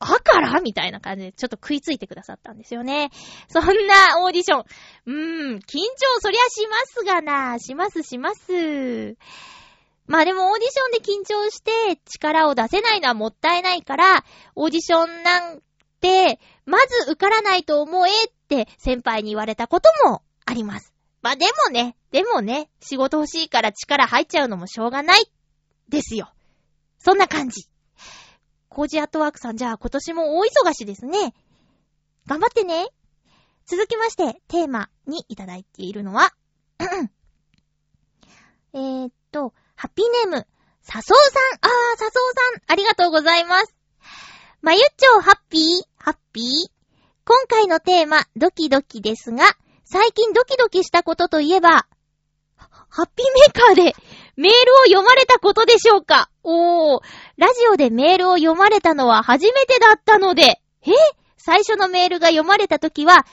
[0.00, 0.60] あから？
[0.60, 3.10] みたいな感じでちょっと食いついてくださったんですよね。
[3.48, 4.64] そんなオーディション。
[5.06, 7.58] うーん、緊張そりゃしますがな。
[7.58, 9.16] しますします。
[10.08, 14.24] まあでもオーディションで緊張して力を出せないのはもったいないから、
[14.56, 15.62] オーディションなん
[16.00, 20.94] て、まず受からないと思えって先輩に言われたこともあります。
[21.20, 25.30] まあでもね、でもね、仕事欲しいから力入っちゃうのもしょうがない。
[25.88, 26.32] ですよ。
[26.98, 27.68] そんな感じ。
[28.68, 31.34] コージアットワークさん、じゃあ今年も大忙しですね。
[32.26, 32.86] 頑張ってね。
[33.66, 36.32] 続きまして、テーマにいただいているのは、
[38.72, 40.46] えーっと、ハッピーネーム、
[40.82, 41.42] サソウさん。
[41.62, 42.10] あー、サソウ
[42.56, 43.76] さん、ありがとうございます。
[44.60, 45.62] まゆっちょハッピー、
[45.96, 46.44] ハッピー？
[47.24, 49.44] 今回のテーマ、ドキドキですが、
[49.84, 51.86] 最近ドキドキしたことといえば、
[52.88, 53.94] ハッピーメーカーで
[54.34, 56.28] メールを読まれたことでしょうか？
[56.42, 57.00] おー、
[57.36, 60.90] ラジオでメールを読まれたのは初めてだったので、え？
[61.36, 63.24] 最初のメールが読まれたときは、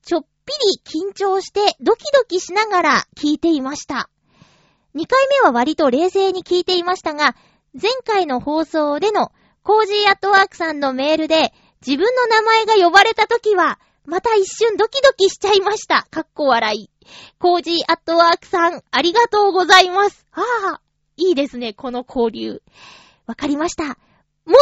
[0.00, 0.52] ちょっぴ
[0.96, 4.08] り緊張してドキドキしながら聞いていました。
[4.96, 7.36] 2回目は割と冷静に聞いていましたが、
[7.74, 9.30] 前回の放送での
[9.62, 11.52] コージーアットワークさんのメールで
[11.86, 16.06] 自分の名前が呼ばれたときは、また一瞬ドキドキしちゃいました。
[16.10, 16.90] かっこ笑い。
[17.38, 20.26] コージーアットワークさん、ありがとうございます。
[20.32, 20.40] あ
[20.76, 20.80] あ、
[21.18, 22.62] いいですね、この交流。
[23.26, 23.84] わかりました。
[23.84, 23.96] もっ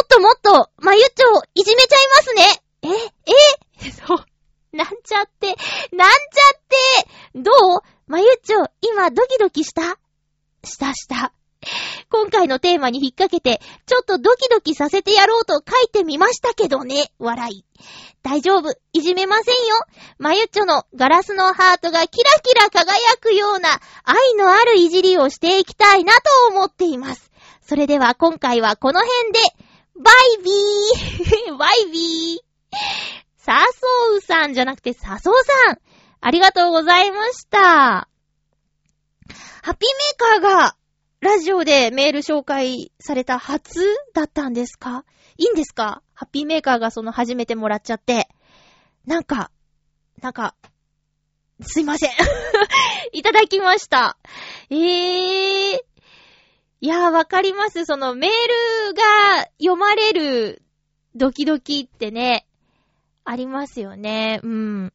[0.09, 2.43] ともっと、まゆっちょ、いじめちゃいますね。
[2.81, 4.25] え、え、 そう。
[4.75, 5.47] なんちゃって、
[5.95, 6.61] なんちゃっ
[7.33, 7.79] て、どう？
[8.07, 9.97] まゆっちょ、今ドキドキした？
[10.65, 11.33] したした。
[12.09, 17.11] 今回のテーマに引っ掛けて、ちょっとドキドキさせてやろうと書いてみましたけどね。
[17.17, 17.65] 笑い。
[18.21, 18.71] 大丈夫。
[18.93, 19.75] いじめませんよ。
[20.17, 23.69] まゆっちょのガラスのハートがキラキラ輝くような
[24.03, 27.31] 愛のあるいじりをしていきたいなと思っています。
[27.61, 29.39] それでは今回はこの辺で、
[29.97, 32.45] バイビー バイビー
[33.37, 35.33] サソウさんじゃなくてサソウ
[35.67, 35.77] さん
[36.19, 38.09] ありがとうございました。
[39.65, 39.89] ハッピー
[40.37, 40.75] メーカーが
[41.21, 43.79] ラジオでメール紹介された初
[44.13, 45.05] だったんですか？
[45.37, 46.03] いいんですか？
[46.13, 48.29] ハッピーメーカーがその初めてもらっちゃって。
[49.07, 49.49] なんか、
[50.21, 50.53] なんか、
[51.61, 52.11] すいません。
[53.11, 54.19] いただきました。
[54.69, 54.77] えー。
[56.81, 57.85] いやー、わかります。
[57.85, 58.31] そのメー
[58.87, 60.61] ルが読まれる
[61.15, 62.45] ドキドキってね、
[63.23, 64.41] ありますよね。
[64.43, 64.93] うん。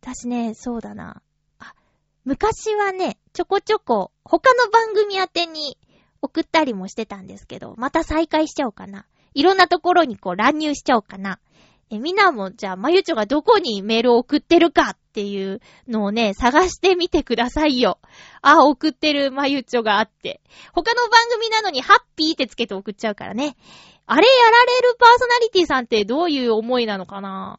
[0.00, 1.20] 私ね、そうだな。
[2.24, 5.76] 昔はね、ちょこちょこ他の番組宛てに
[6.22, 9.06] 送ったりもしてたんですけど、また再開しちゃおうかな。
[9.34, 11.38] いろんなところにこう乱入しちゃおうかな。
[11.90, 17.98] え、みんなもじゃあ、まゆちょがどこにメールを送ってるかっていうのをね、探してみてくださいよ。
[18.40, 20.40] あ、送ってるまゆちょがあって。
[20.72, 23.56] 他の番組なのにハッピーってつけて送っちゃうからね。
[24.06, 27.58] あれやられるパーソナリティさんってどういう思いなのかな？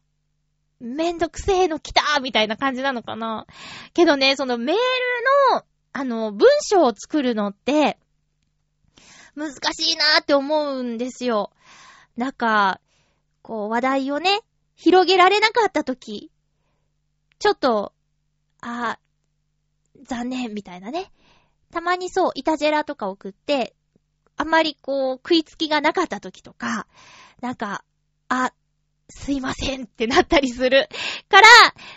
[0.79, 3.47] めんどくせえの来たみたいな感じなのかな
[3.93, 4.81] けどね、そのメール
[5.53, 5.63] の、
[5.93, 7.97] あの、文章を作るのって、
[9.35, 11.51] 難しいなーって思うんですよ。
[12.15, 12.79] なんか、
[13.41, 14.41] こう、話題をね、
[14.75, 16.31] 広げられなかったとき、
[17.39, 17.93] ちょっと、
[18.61, 18.97] あ
[20.03, 21.11] 残念、みたいなね。
[21.71, 23.75] たまにそう、イタジェラとか送って、
[24.37, 26.87] あまりこう、食いつきがなかったときとか、
[27.41, 27.83] なんか、
[28.29, 28.53] あ、
[29.09, 30.89] すいませんってなったりする。
[31.29, 31.47] から、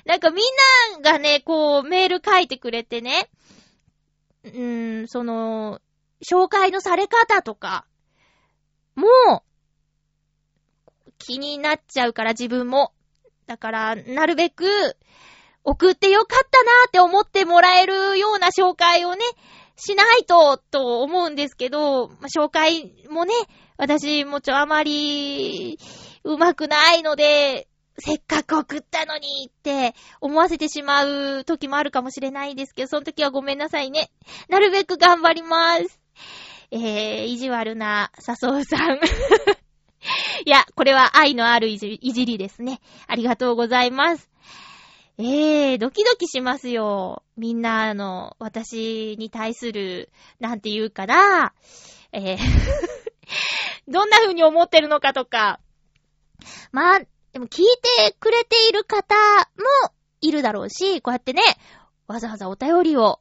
[0.05, 3.31] なんかみんながね、こう、メール書いてくれてね、
[4.45, 5.81] うーん、その、
[6.23, 7.87] 紹介のされ方とか、
[8.95, 9.43] もう、
[11.19, 12.93] 気になっちゃうから自分も。
[13.47, 14.97] だから、なるべく、
[15.65, 19.25] 送ってよかったなーって思ってもらえるような紹介をね、
[19.77, 23.35] しないと、と思うんですけど、まあ、紹介もね、
[23.77, 25.79] 私もちょあまり、
[26.29, 27.69] うまくないので、
[27.99, 34.11] せっかく送ったのにって思わせてしまう時もあるかもしれないんですけど、その時はごめんなさいね。
[34.51, 35.99] なるべく頑張ります。
[36.71, 38.99] えー、意地悪な笹生さん。
[40.45, 42.83] いや、これは愛のあるいじいじりですね。
[43.07, 44.29] ありがとうございます。
[45.17, 47.23] えー、ドキドキしますよ。
[47.39, 50.11] みんな、あの、私に対する、
[50.41, 51.55] なんて言うかな。
[52.13, 52.39] えー
[53.89, 55.61] どんな風に思ってるのかとか、
[56.73, 57.01] まあ、
[57.33, 57.65] でも聞い
[57.99, 59.15] てくれている方
[59.57, 61.43] もいるだろうし、こうやってね、
[62.07, 63.21] わざわざお便りを、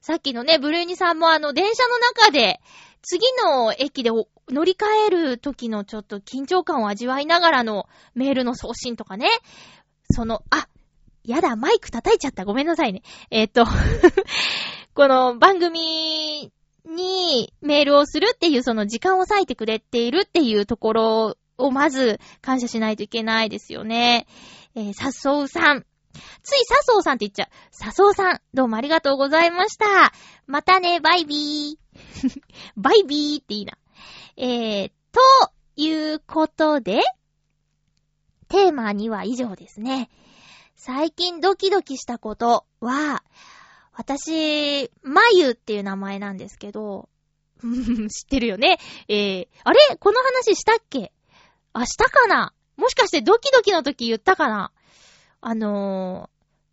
[0.00, 2.60] さっきのね、ブルーニさんもあの、電車の中で
[3.02, 9.28] 次の駅で乗り換える時のちょっと緊張感を味わいながらのメールの送信とかね。
[10.10, 10.68] その、あ、
[11.24, 12.44] やだ、マイク叩いちゃった。
[12.44, 13.02] ごめんなさいね。
[13.30, 13.66] えっ、と
[14.94, 16.50] この番組
[16.86, 24.26] にメールをするっていうその時間を割いてくれているっていうところをまず感謝しないといけないですよね。
[24.74, 25.84] えー、さそうさん。
[26.42, 27.48] ついさそうさんって言っちゃう。
[27.70, 30.12] さそうさん、どうもありがとうございました。
[30.46, 32.40] またね、バイビー。
[32.76, 33.76] バイビーっていいな。
[34.36, 35.20] えー、と
[35.76, 37.00] いうことで、
[38.48, 40.08] テーマには以上ですね。
[40.74, 43.22] 最近ドキドキしたことは、
[43.92, 47.08] 私、まゆっていう名前なんですけど、
[47.60, 48.78] 知ってるよね。
[49.08, 49.96] えー、あれ？
[49.98, 51.12] この話したっけ？
[51.72, 52.52] あ、したかな？
[52.76, 54.72] もしかしてドキドキの時言ったかな？
[55.40, 56.30] あの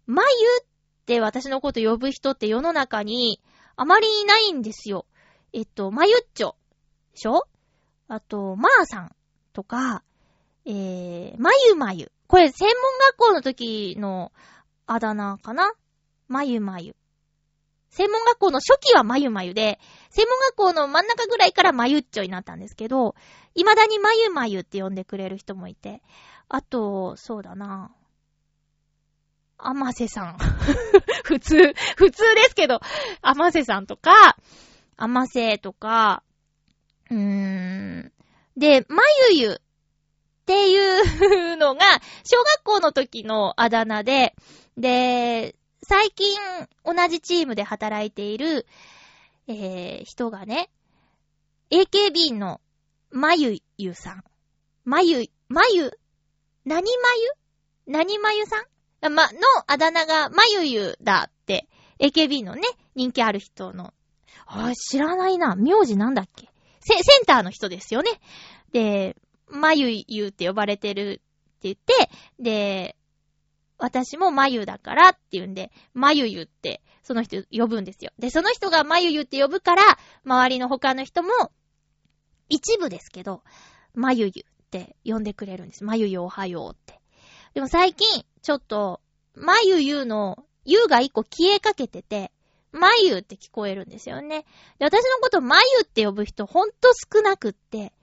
[0.08, 0.28] ー、まゆ
[0.64, 0.66] っ
[1.06, 3.40] て私のこと呼ぶ人って世の中に
[3.76, 5.06] あまりいないんですよ。
[5.54, 6.56] えっと、まゆっちょ。
[7.14, 7.48] でしょ？
[8.08, 9.16] あと、まーさん
[9.54, 10.04] とか、
[10.66, 12.12] えー、まゆまゆ。
[12.28, 12.76] これ、専門
[13.12, 14.32] 学校の時の
[14.88, 15.72] あだ名かな？
[16.28, 16.96] まゆまゆ。
[17.96, 19.80] 専門学校の初期はまゆまゆで、
[20.10, 23.16] 専門学校の真ん中ぐらいからまゆっちょになったんですけど、
[23.56, 26.02] 未だにまゆまゆって呼んでくれる人もいて。
[26.50, 27.96] あと、そうだな。
[29.58, 30.38] あませさん。
[31.24, 32.82] 普通、普通ですけど、
[33.22, 34.36] あませさんとか、
[34.98, 36.22] あませとか、
[37.10, 38.12] うーん。
[38.58, 39.58] で、まゆゆっ
[40.46, 41.86] ていうのが、
[42.26, 44.36] 小学校の時のあだ名で、
[44.76, 45.56] で、
[45.88, 46.36] 最近
[46.84, 48.66] 同じチームで働いている、
[49.48, 50.72] えー、人がね、
[51.70, 52.60] AKB の
[53.12, 54.24] まゆゆさん。
[54.84, 56.00] まゆ、まゆ、
[56.66, 57.10] なにま
[57.88, 57.94] ゆ？
[57.94, 58.64] なにまゆさ
[59.08, 59.14] ん？
[59.14, 61.68] ま、のあだ名がまゆゆだって、
[62.00, 62.64] AKB のね、
[62.96, 63.94] 人気ある人の。
[64.48, 65.56] あ、知らないな。
[65.56, 66.50] 名字なんだっけ？
[66.80, 68.10] セ、センターの人ですよね。
[68.72, 69.16] で、
[69.50, 71.22] まゆゆって呼ばれてる
[71.58, 72.10] って言って、
[72.40, 72.96] で、
[73.78, 78.12] 私もまゆだからって言うんで、まゆゆって、その人呼ぶんですよ。
[78.18, 79.84] で、その人がまゆゆって呼ぶから、
[80.24, 81.30] 周りの他の人も、
[82.50, 83.44] 一部ですけど、
[83.94, 85.84] まゆゆって呼んでくれるんです。
[85.84, 87.02] まゆゆおはようって。
[87.54, 89.02] でも最近、ちょっと、
[89.36, 92.32] まゆゆの、ゆが一個消えかけてて、
[92.72, 94.46] まゆって聞こえるんですよね。
[94.80, 97.94] で、私のことまゆって呼ぶ人ほんと少なくって、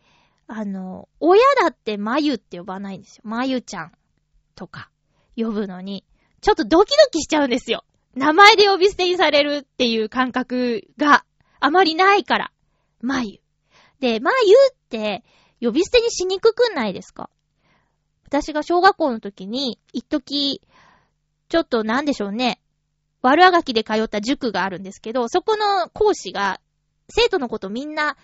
[0.46, 3.22] あの、親だってまゆって呼ばないんですよ。
[3.24, 3.92] まゆちゃん
[4.54, 4.91] とか。
[5.36, 6.04] 呼ぶのに、
[6.40, 7.84] ちょっとドキドキしちゃうんですよ。
[8.14, 11.24] 名前で呼び捨てにされるっていう感覚が
[11.60, 12.52] あまりないから。
[13.00, 13.40] まゆ。
[14.00, 15.24] で、まゆって
[15.60, 17.30] 呼び捨てにしにくくないですか？
[18.26, 20.60] 私が小学校の時に、一時、
[21.48, 22.60] ちょっとなんでしょうね。
[23.20, 26.60] 悪あがきで通った塾があるんですけど、そこの講師が、
[27.08, 28.16] 生徒のことみんな、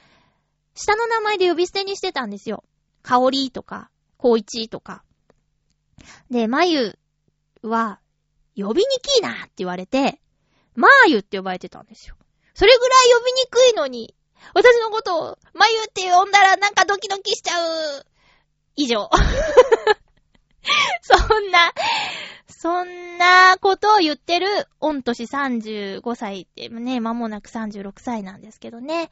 [0.74, 2.64] 下の名前で呼び捨てにしてたんですよ。
[3.02, 5.04] かおりとか、こういちとか。
[6.30, 6.98] で、まゆ
[7.62, 8.00] は、
[8.56, 10.20] 呼びにきいなって言われて、
[10.74, 12.16] まーゆって呼ばれてたんですよ。
[12.54, 14.14] それぐらい呼びにくいのに、
[14.54, 18.06] 私のことを、まゆって呼んだらなんかドキドキしちゃう。
[18.76, 19.10] 以上。
[21.02, 21.72] そんな、
[22.48, 24.46] そんなことを言ってる、
[24.80, 29.10] 御年35歳ってね、間もなく36歳なんですけどね。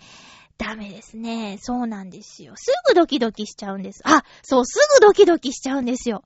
[0.59, 1.59] ダメですね。
[1.61, 2.55] そうなんですよ。
[2.57, 4.01] すぐドキドキしちゃうんです。
[4.05, 6.25] あ、そう、すぐドキドキしちゃうんですよ。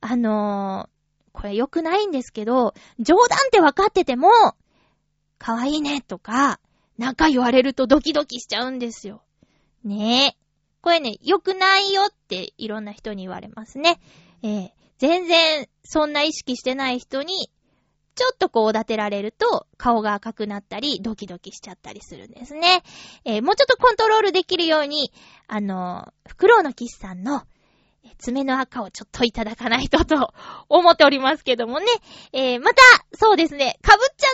[0.00, 1.00] あのー、
[1.32, 4.28] これ良くないんですけど、冗談って分かってても、
[5.38, 6.60] かわいいねとか、
[6.98, 9.22] なんか言われるとドキドキしちゃうんですよ。
[9.84, 10.36] ねえ。
[10.82, 14.00] これね、良くないよっていろんな人に言われますね。
[14.42, 17.50] えー、全然そんな意識してない人に
[18.14, 22.82] ちょっとこうおだてられると顔が赤くなったりドキドキしちゃったりするんですね。
[23.24, 25.12] えー、もうちょっとコントロールできるように、
[25.46, 27.44] あの、フクロウのキスさんの
[28.18, 30.32] 爪の赤をちょっといただかないとと
[30.68, 31.86] 思っておりますけどもね。
[32.32, 32.82] えー、また、
[33.14, 34.28] そうですね、被っちゃ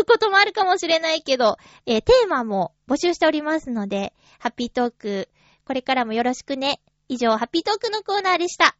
[0.00, 1.56] うこともあるかもしれないけど、
[1.86, 5.28] えー、テーマも募集しておりますので、ハッピートーク、
[5.64, 6.80] これからもよろしくね。
[7.08, 8.76] 以上、ハッピートークのコーナーでした。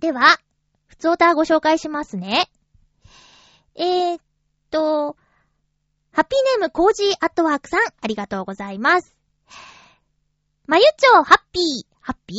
[0.00, 0.38] では、
[0.86, 2.50] ふつおたご紹介しますね。
[3.78, 4.20] えー、っ
[4.70, 5.16] と、
[6.12, 9.16] ハッピーネームコージーアットワークさん、ありがとうございます。
[10.66, 12.38] まゆちょう、ハッピー、ハッピー？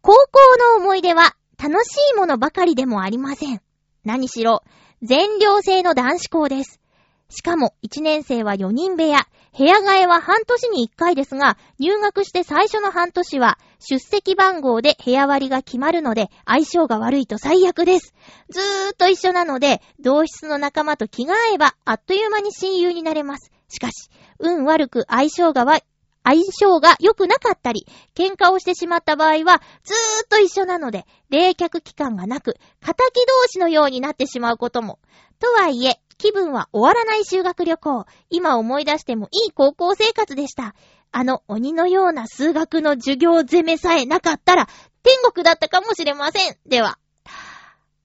[0.00, 3.60] 高校の思い出は楽しいものばかりでもありません。
[4.04, 4.62] 何しろ、
[5.02, 6.80] 全寮制の男子校です。
[7.28, 9.26] しかも、1年生は4人部屋、
[9.58, 18.14] 部屋替えは半年に1回ですが、入学して最初の半年は、出席番号で部屋割りが決まるので、相性が悪いと最悪です。
[18.50, 23.50] ずーっと一緒なので、同室の仲間と気が合えば、あっという間に親友になれます。
[23.68, 25.80] しかし、運悪く相性がわ、
[26.24, 34.98] 相性が良くなかったり、喧嘩をしてしまった場合は、ずーっと一緒なので、冷却期間がなく、仇同士のようになってしまうことも。
[35.38, 38.06] とはいえ、気分は終わらない修学旅行。
[38.30, 40.74] 今思い出してもいい高校生活でした。
[41.12, 44.68] あの鬼のような数学の授業攻めさえなかったら、
[45.02, 46.56] 天国だったかもしれません。
[46.66, 46.98] では。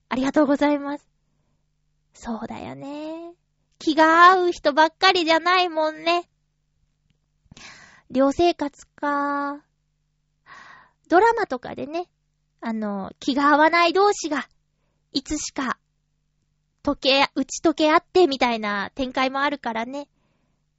[0.10, 1.08] ありがとうございます。
[2.14, 3.34] そうだよね。
[3.80, 6.30] 気が合う人ばっかりじゃないもんね。
[8.12, 9.64] 寮生活か。
[11.08, 12.10] ドラマとかでね、
[12.60, 14.47] あの、気が合わない同士が、
[15.14, 15.80] いつしか、
[16.84, 20.08] 溶け、打ち解け合ってみたいな展開もあるからね。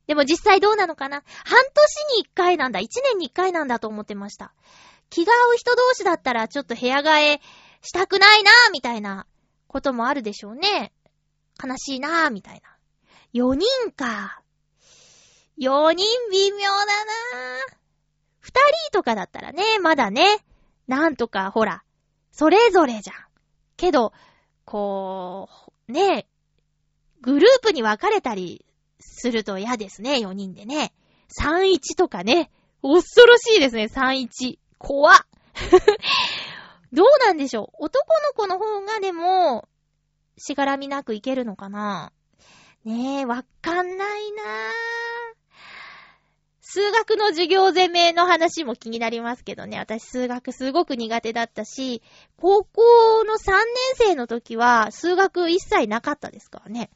[0.06, 1.22] でも実際どうなのかな？
[1.44, 2.80] 半年に一回なんだ。
[2.80, 4.52] 一年に一回なんだと思ってました。
[5.10, 7.40] 気が合う人同士だったらちょっと部屋替え
[7.82, 9.26] したくないなぁ、みたいな
[9.68, 10.92] こともあるでしょうね。
[11.62, 12.76] 悲しいなぁ、みたいな。
[13.34, 14.42] 4人か。
[15.58, 17.82] 4人微妙だなぁ。
[18.42, 20.26] 2人とかだったらね、まだね、
[20.88, 21.84] なんとかほら、
[22.32, 23.16] それぞれじゃん。
[23.76, 24.12] けど、
[24.64, 25.48] こ
[25.88, 26.26] う、ね、
[27.20, 28.64] グループに分かれたり
[29.02, 30.92] すると嫌ですね、4人でね。
[31.38, 32.50] 3-1とかね。
[32.82, 34.58] 恐ろしいですね、3-1。
[34.78, 35.16] 怖っ。
[36.92, 39.68] どうなんでしょう男の子の方がでも、
[40.36, 42.12] しがらみなくいけるのかな
[42.84, 44.46] ねえ、わかんないなぁ。
[46.60, 49.78] 数学の授業攻めの話も気になりますけどね。
[49.78, 52.02] 私数学すごく苦手だったし、
[52.38, 53.58] 高校の3年
[53.96, 56.90] 生の時は数学一切なかったですからね。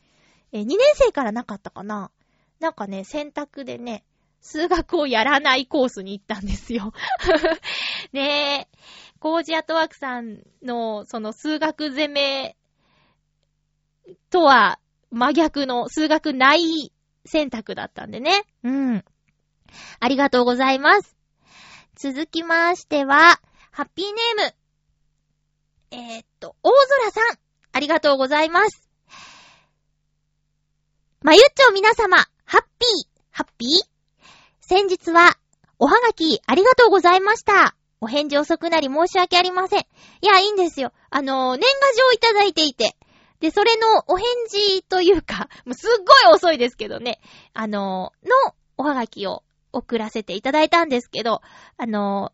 [0.56, 2.10] え、2年生からなかったかな
[2.60, 4.04] なんかね、選択でね、
[4.40, 6.92] 数学をやらないコースに行ったんですよ。
[8.12, 8.78] ねえ、
[9.18, 12.56] コージアトワークさんのその数学攻め
[14.30, 14.78] とは
[15.10, 16.92] 真逆の数学ない
[17.24, 18.44] 選択だったんでね。
[18.62, 19.04] うん。
[20.00, 21.16] ありがとうございます。
[21.96, 23.40] 続きましては、
[23.72, 24.54] ハッピーネーム。
[25.90, 27.38] えー、っと、大空さん。
[27.72, 28.85] ありがとうございます。
[31.26, 33.68] まゆっちょ皆様、ハッピー、ハッピー？
[34.60, 35.36] 先日は、
[35.80, 37.74] おはがき、ありがとうございました。
[38.00, 39.80] お返事遅くなり申し訳ありません。
[39.80, 39.84] い
[40.22, 40.92] や、いいんですよ。
[41.10, 41.66] あの、年賀
[41.98, 42.96] 状いただいていて。
[43.40, 47.18] で、それのお返事というか、 もうすっごい遅いですけどね。
[47.54, 51.42] あの、のおはがきを送らせていただいたんですけど、
[51.76, 52.30] あの、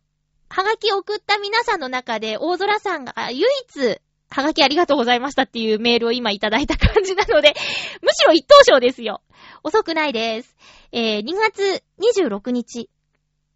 [0.49, 3.99] はがき送った皆さんの中で、大空さんが唯一
[4.33, 7.53] はがきありがとうございましたっていうメールを今いただいた感じなので、
[8.01, 9.21] むしろ一等賞ですよ。
[9.63, 10.55] 遅くないです。
[10.91, 12.89] えー、2月26日。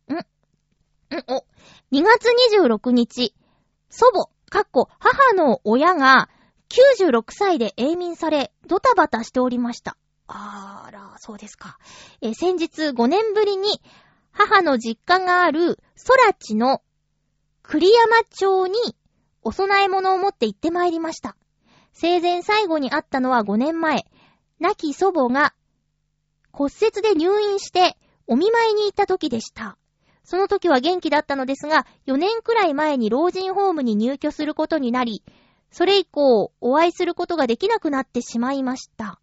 [0.07, 0.13] ん？
[0.13, 0.23] ん？
[1.28, 1.45] お。
[1.91, 3.34] 2月26日、
[3.89, 6.30] 祖母、かっこ母の親が
[6.69, 9.97] 96歳で永眠され、ドタバタしておりました。
[10.28, 11.80] あーら、そうですか。
[12.21, 13.82] えー、先日5年ぶりに
[14.32, 16.84] 母の実家がある空地の
[17.63, 18.75] 栗山町に
[19.47, 21.37] お供え物を持って行ってまいりました。
[21.93, 24.05] 生前最後に会ったのは5年前、
[24.59, 25.53] 亡き祖母が
[26.51, 27.95] 骨折で入院して
[28.27, 29.77] お見舞いに行った時でした。
[30.25, 35.23] その時は元気だったのですが、4年くらい前に老人ホームに入居することになり、
[35.71, 39.21] それ以降、お会いすることができなくなってしまいました。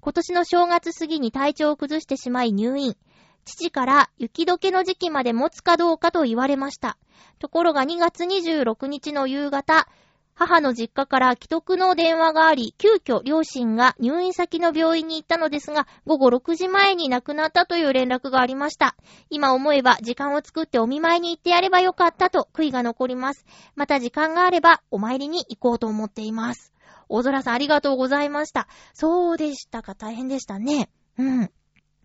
[0.00, 2.96] 今年の正月過ぎに体調を崩してしまい入院。
[3.44, 6.98] 父から雪解けの時期まで持つかどうかと言われました。
[7.38, 9.88] ところが2月26日の夕方、
[10.34, 18.96] 母の実家から既得の電話があり、急遽両親が入院先の病院に行ったのですが、午後6時前に亡くなったという連絡がありました。
[19.28, 23.44] 今思えば時間を作ってお見舞いに行ってやればよかったと悔いが残ります。
[23.74, 26.72] また時間があればお参りに行こうと思っています。
[27.10, 28.66] 大空さんありがとうございました。
[28.94, 30.88] そうでしたか、大変でしたね。
[31.18, 31.50] うん。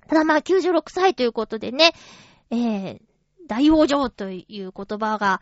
[0.08, 1.93] ただまあ96歳ということでね、
[2.51, 2.99] えー、
[3.47, 5.41] 大往生という言葉が、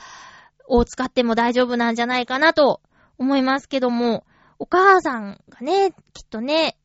[0.68, 2.82] を使っても大丈夫なんじゃないかなと
[3.18, 4.26] 思いますけども、
[4.60, 6.78] お母さんがね、きっとね、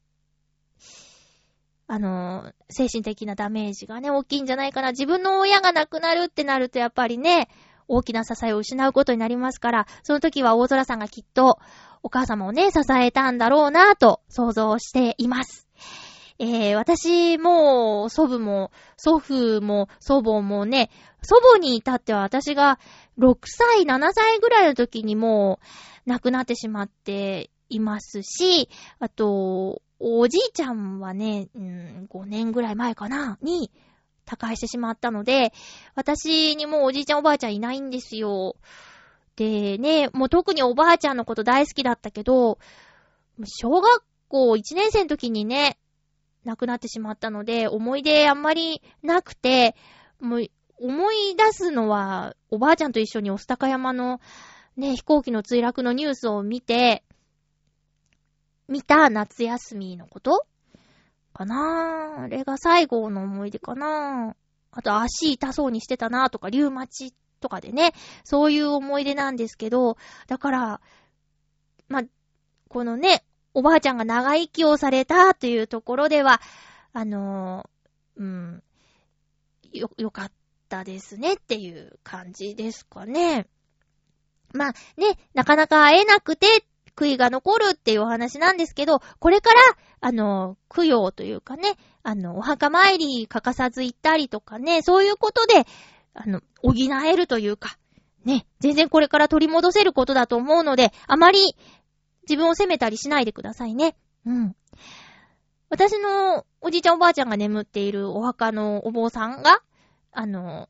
[1.87, 4.91] あの、精神的なダメージがね、大きいんじゃないかな。
[4.91, 7.49] 自分の親が亡くなるってなると、やっぱりね、
[7.87, 11.59] 大きな支えを失うことになりますから、その時は大空さんがきっと、
[12.03, 15.68] お母様をね、支えたんだろうなと想像しています。
[16.41, 20.91] えー、私も、祖母も、祖父も、祖母もね、
[21.23, 22.79] 祖母に至っては私が
[23.19, 25.59] 6歳、7歳ぐらいの時にも
[26.07, 28.69] う亡くなってしまっていますし、
[29.01, 33.73] あと、おじいちゃんはね、うん、5年ぐらい前かな、に、
[34.25, 35.53] 他界してしまったので、
[35.97, 38.55] 私にもおじいちゃんおばあちゃんいないんですよ。
[39.35, 42.59] でね、もう特におばあちゃんのこと大好きだったけど、
[43.45, 45.79] 小学校1年生の時にね、
[46.49, 49.77] 亡くなってしまったので、思い出あんまりなくて、
[50.19, 50.47] もう、
[50.81, 54.21] 思い出すのは、おばあちゃんと一緒にオスタカ山の
[54.77, 57.05] ね、飛行機の墜落のニュースを見て、
[58.69, 60.47] 見た夏休みのこと？
[61.35, 62.17] かな？
[62.19, 62.23] ぁ。
[62.23, 64.35] あれが最後の思い出かな？
[64.35, 64.37] ぁ。
[64.71, 67.93] あと足痛そうにしてたなぁとか、リュウマチとかでね、
[68.25, 69.97] そういう思い出なんですけど、
[70.29, 70.81] だから、
[71.89, 72.03] ま
[72.69, 73.25] このね、
[73.59, 76.41] おばあちゃんが長生きをされたというところでは、
[76.93, 78.63] あのー、うん、
[79.73, 80.33] よ、よかっ
[80.69, 83.49] たですねっていう感じですかね。
[84.53, 86.47] まあね、なかなか会えなくて、
[86.95, 89.61] 悔いが残るっていうお話なんですけど、これから、
[90.03, 95.67] あの、供養というかね、あの、お墓参り欠かさず行ったりとかね、そういうことで、
[96.15, 97.77] あの、補えるというか、
[98.25, 101.57] ね、全然これから取り戻せることだと思うので、あまり
[102.29, 103.97] 自分を責めたりしないでくださいね。
[104.27, 104.57] うん。
[105.71, 109.63] 私のおじいちゃんおばあちゃんが眠っているお墓のお坊さんが、
[110.13, 110.69] あの、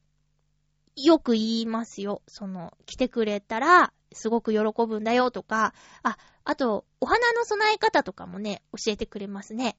[0.97, 2.23] よく言いますよ。
[2.27, 9.77] その、来てくれたら、すごく喜ぶんだよとか、あ、あと、お花の備え方とかもね、教えてくれますね。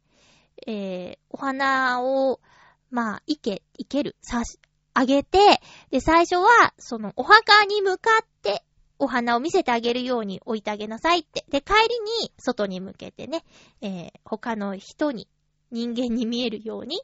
[0.68, 2.40] えー、お花を、
[2.90, 4.60] まあ、いけ、いける、さし、
[4.94, 5.62] あげて、
[5.92, 8.64] で、最初は、その、お墓に向かって、
[9.00, 11.46] お花を見せてあげるように置いてあげなさいって。
[11.50, 13.44] で、帰りに、外に向けてね、
[13.82, 15.28] えー、他の人に、
[15.72, 17.02] 人間に見えるように、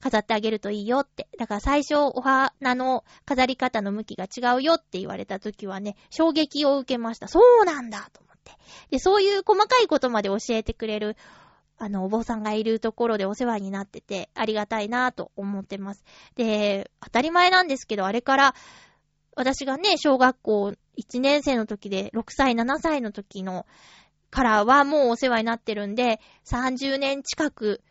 [0.00, 1.28] 飾ってあげるといいよって。
[1.38, 7.28] だから最初お花の飾り方の向きが違うよって言われた時はね、衝撃を受けました。
[7.28, 8.52] そうなんだと思って。
[8.90, 11.16] で、そういう細かいことまで教えてくれる、
[11.78, 16.04] あの、お坊さんがいるところでお世話になってて、ありがたいなと思ってます。
[16.34, 18.54] で、当たり前なんですけど、あれから、
[19.36, 23.66] 私がね、小学校1年生の時で、6歳、7歳の時の、
[24.30, 27.82] からはもうお世話になってるんで、30年近く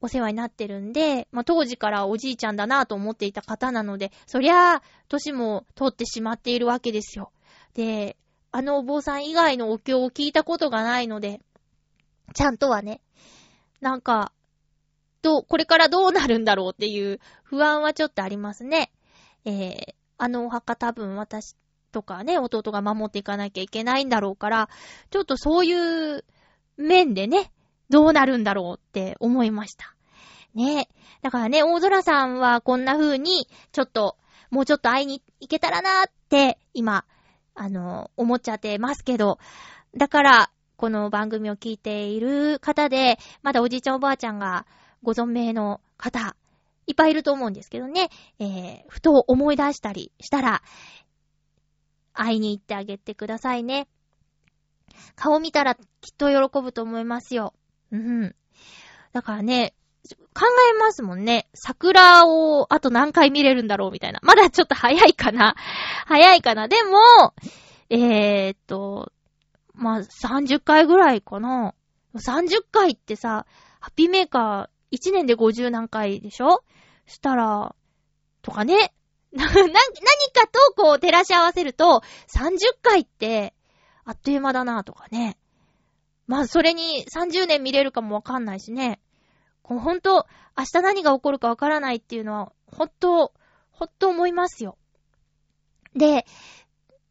[0.00, 7.32] お世話になってるんで、まあ、当時からおじいちゃんだなと思っていた方なので、そりゃあ、歳も取ってしまっているわけですよ。
[7.74, 8.16] で、
[8.50, 11.40] あのお坊さん以外のお経を聞いたことがないので、
[12.34, 13.00] ちゃんとはね、
[13.80, 14.32] なんか、
[15.22, 18.92] どう、これからどうなるんだろうっていう不安はちょっとありますね。
[19.44, 21.56] えー、あのお墓多分私
[21.92, 24.68] とかね、弟が守っていかなきゃいけないんだろうから、
[25.10, 26.24] ちょっとそういう
[26.76, 27.52] 面でね、
[27.88, 29.94] どうなるんだろうって思いました。
[30.54, 30.88] ね
[31.22, 34.16] だからね、大空さんはこんな風に、ちょっと、
[34.50, 37.04] もうちょっと会いに行けたらなーって、今、
[37.54, 39.38] あの、思っちゃってますけど、
[39.96, 44.66] だから、この番組を聞いている方で、まだおじいちゃんおばあちゃんが
[45.02, 46.36] ご存命の方、
[46.88, 48.08] いっぱいいると思うんですけどね、
[48.40, 50.62] えー、ふと思い出したりしたら、
[52.14, 53.86] 会いに行ってあげてくださいね。
[55.14, 55.82] 顔見たらきっ
[56.16, 57.54] と喜ぶと思いますよ。
[57.92, 58.34] うん。
[59.12, 59.74] だからね、
[60.34, 61.46] 考えますもんね。
[61.54, 64.20] 桜をあと何回見れるんだろうみたいな。
[64.22, 65.54] まだちょっと早いかな。
[66.06, 66.68] 早いかな。
[66.68, 67.34] でも、
[67.90, 69.12] えー、っと、
[69.74, 71.74] まあ、30回ぐらいかな。
[72.14, 73.46] 30回ってさ、
[73.80, 76.64] ハッピーメーカー1年で50何回でしょ
[77.08, 77.74] したら、
[78.42, 78.92] とかね。
[79.32, 83.54] な、何かとこう照らし合わせると、30回って、
[84.04, 85.36] あっという間だなとかね。
[86.26, 89.00] まあ、それに30年見れるかもわかんないしね。
[89.62, 93.32] こうほんと、明日何が起こるかわからないっていうのは、ほんと、
[93.70, 94.78] ほんと思いますよ。
[95.94, 96.26] で、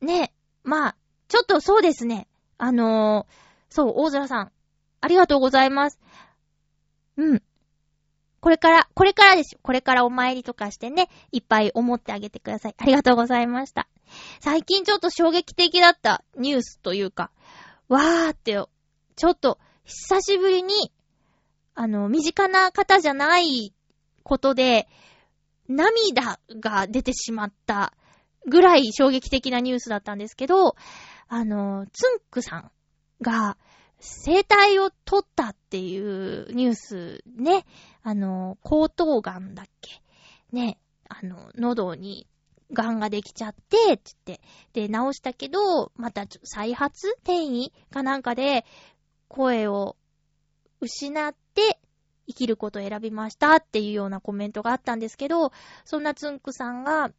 [0.01, 0.33] ね、
[0.63, 0.95] まあ、
[1.27, 2.27] ちょっとそうですね。
[2.57, 3.33] あのー、
[3.69, 4.51] そう、大空さん、
[5.01, 5.99] ありがとうございます。
[7.17, 7.43] うん。
[8.39, 9.59] これから、これからですよ。
[9.63, 12.75] これからお参りとかしてね、いっぱい思ってあげてください。
[12.77, 13.87] ありがとうございました。
[14.39, 17.31] 最近ちょっと衝撃的だったニュースというか、
[17.87, 18.69] わーってよ
[19.15, 20.91] ちょっと、久しぶりに、
[21.73, 23.73] あの、身近な方じゃない
[24.23, 24.87] ことで、
[25.67, 27.93] 涙が出てしまった
[28.47, 30.75] ぐらい衝撃的なニュースだったんですけど、
[31.27, 32.71] あの、つんくさん
[33.21, 33.57] が、
[33.99, 37.65] 生体を取ったっていうニュースね、
[38.07, 40.01] あの、喉頭癌だっけ？
[40.53, 40.79] ね、
[41.09, 42.25] あの、喉に
[42.71, 44.39] 癌ができちゃって、つって、
[44.71, 48.63] で、治したけど、また再発転移かなんかで、
[49.27, 49.97] 声を
[50.79, 51.81] 失って
[52.27, 55.51] 生きることを選びましたっていうようなコメントがあったんですけど、
[55.83, 57.11] そんなつんくさんが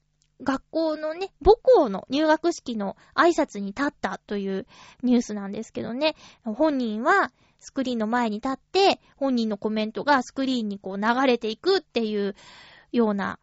[0.42, 4.66] 学校のね、母校の入学式の挨拶に立ったという
[5.02, 7.30] ニュースなんですけどね、本人は
[7.60, 12.34] スクリーンの前に立って、本人のコメントがスクリーンにこう流れていくっていう
[12.92, 13.38] ような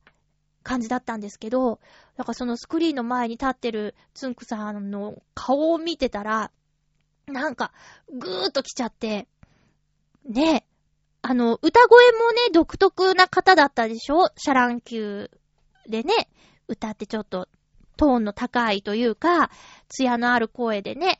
[0.63, 1.79] 感じだったんですけど、
[2.17, 6.51] だからそのスクリーンの前に立ってるつんくさんの顔を見てたら、
[7.27, 7.71] なんか、
[8.11, 9.27] ぐーっと来ちゃって、
[10.27, 10.65] ね
[11.21, 14.29] あの、歌声もね、独特な方だったでしょ？
[14.37, 15.31] シャラン級
[15.87, 16.29] でね、
[16.67, 17.47] 歌ってちょっと
[17.97, 19.49] トーンの高いというか、
[19.89, 21.19] 艶のある声でね。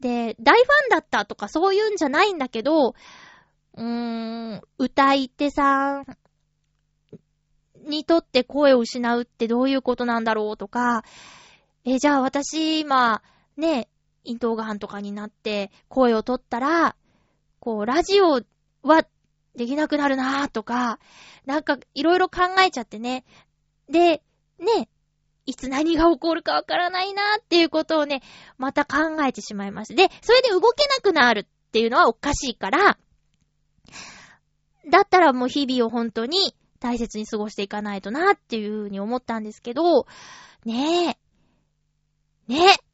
[0.00, 6.06] で、大ファンだったとかそういうんじゃないんだけど、うーん、歌い手さん
[7.86, 11.04] にとって声を失うってどういうことなんだろうとか、
[11.84, 13.22] え、じゃあ私今、
[13.56, 13.88] ね、
[14.24, 16.96] 咽頭がんとかになって声を取ったら、
[17.60, 18.42] こう、ラジオ
[18.82, 19.06] は
[19.54, 20.98] できなくなるなぁとか、
[21.46, 23.24] なんかいろいろ考えちゃってね。
[23.88, 24.22] で、
[24.58, 24.88] ね、
[25.46, 28.22] いつ何が起こるかわからないなっていうことをね、
[28.58, 29.94] また考えてしまいます。
[29.94, 32.98] で、それで動けなくなるっていうのはおかしいから、
[34.90, 40.06] だったらもう日々を本当に大切に過ごしていかないとなっていうふうに思ったんですけど、
[40.64, 41.16] ね
[42.48, 42.52] え。
[42.52, 42.86] ねえ。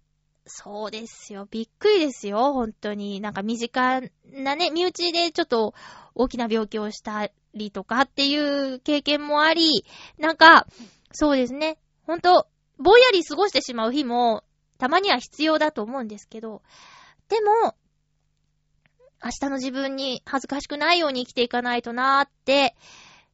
[0.44, 1.46] そうですよ。
[1.50, 2.52] びっくりですよ。
[2.52, 3.20] 本当に。
[3.20, 5.74] なんか身近なね、身内でちょっと
[6.14, 9.84] 大きな病気をしたりとかっていう経験もあり、
[10.18, 10.66] なんか、
[11.12, 11.78] そうですね。
[12.06, 12.48] ほんと、
[12.78, 14.44] ぼんやり過ごしてしまう日も、
[14.78, 16.62] たまには必要だと思うんですけど、
[17.28, 17.76] でも、
[19.24, 22.74] 明日の自分に恥ずかしくないように生きていかないとなーって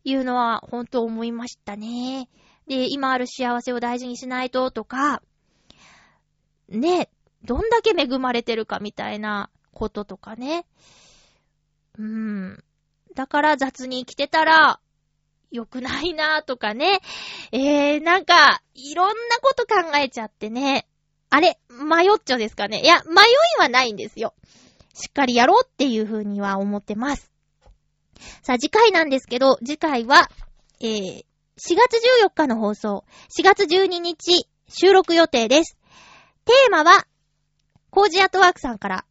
[0.04, 2.28] いうのは本当思いましたね。
[2.66, 5.22] で、今ある幸せを大事にしないととか、
[6.68, 7.08] ね、
[7.42, 10.66] どんだけ恵まれてるかみたいなこととかね。
[11.98, 12.64] うーん。
[13.14, 14.80] だから雑に生きてたら、
[15.50, 17.00] 良くないなとかね。
[17.52, 20.86] えー、なんか、いろんなこと考えちゃってね。
[21.30, 22.80] あれ、迷っちょですかね。
[22.82, 23.24] いや、迷い
[23.58, 24.34] はないんですよ。
[24.94, 27.30] しっかりやろうっていう風には思ってます。
[28.42, 30.28] さあ、次回なんですけど、次回は、
[30.80, 31.24] えー、
[31.58, 33.04] 4月14日の放送、
[33.36, 35.76] 4月12日収録予定です。
[36.44, 37.06] テーマは、
[37.90, 39.04] コージアットワークさんから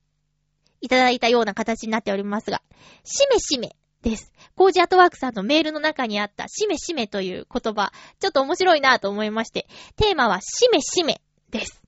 [0.81, 2.61] いただいたような形になっておりますが、
[3.03, 3.75] しめしめ
[4.09, 4.31] です。
[4.55, 11.81] コージアットワークさんのメールの中にあったしめしめという言葉、ちょっと面白いなと思いまして、テーマはしめしめです。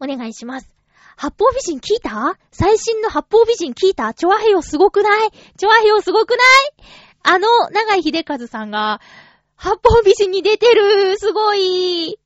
[0.00, 0.68] お願いします。
[1.16, 2.38] 八方美人聞いた？
[2.52, 4.14] 最新の八方美人聞いた？
[4.14, 5.30] チョアヘヨすごくない？
[5.56, 6.38] チョアヘヨすごくない？
[7.22, 9.00] あの、長井秀和さんが、
[9.56, 11.18] 八方美人に出てる！
[11.18, 12.18] すごい！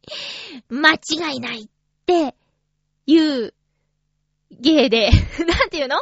[0.69, 1.69] 間違いないっ
[2.07, 2.37] て
[3.07, 3.55] いう
[4.61, 5.11] 芸で、
[5.47, 5.97] なんていうの？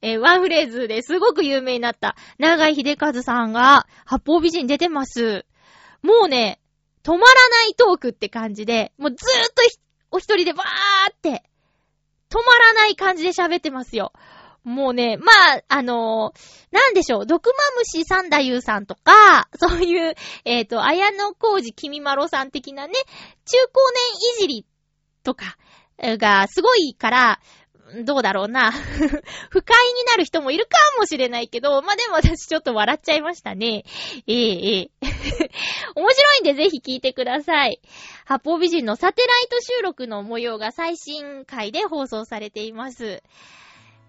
[0.00, 5.44] えー、ワンフレーズですごく有名になった長井秀和さんが八方美人出てます。
[6.02, 6.60] もうね、
[7.02, 9.62] 止まらないトークって感じで、もうずーっと
[10.10, 11.42] お一人でバーって
[12.30, 14.12] 止まらない感じで喋ってますよ。
[14.64, 15.26] もうね、ま
[15.56, 24.66] あ、あのー、なんでしょう、毒マムシサンダユーさんとか、そういう、えっ、ー、と、綾野浩二君まろさん的なね、中高年いじり
[25.22, 25.56] とか
[25.98, 27.40] がすごいから、
[28.04, 28.72] どうだろうな。
[29.50, 33.84] 不快になる人もいるかもしれないけど、まあ、でも私ちょっと笑っちゃいましたね。
[34.26, 34.90] ええええ。
[35.94, 37.80] 面白いんでぜひ聞いてください。
[38.24, 43.22] 八方美人のサテライト収録の模様が最新回で放送されています。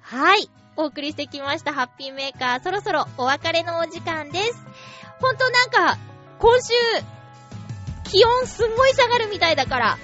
[0.02, 0.50] はい。
[0.76, 2.64] お送りしてきましたハッピーメーカー。
[2.64, 4.66] そろそろお別れのお時間です。
[5.22, 5.98] ほんとなんか、
[6.40, 6.74] 今週、
[8.10, 9.98] 気温すんごい下がるみたいだから、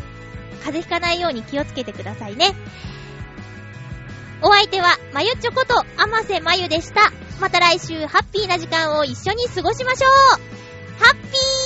[0.66, 2.54] 風邪ひかないように気をつけてくださいね。
[4.48, 7.12] お相手は、まゆちょこと、あませまゆでした。
[7.42, 10.12] また来週、ハッピーな時間を一緒に過ごしましょう
[11.04, 11.65] ハッピー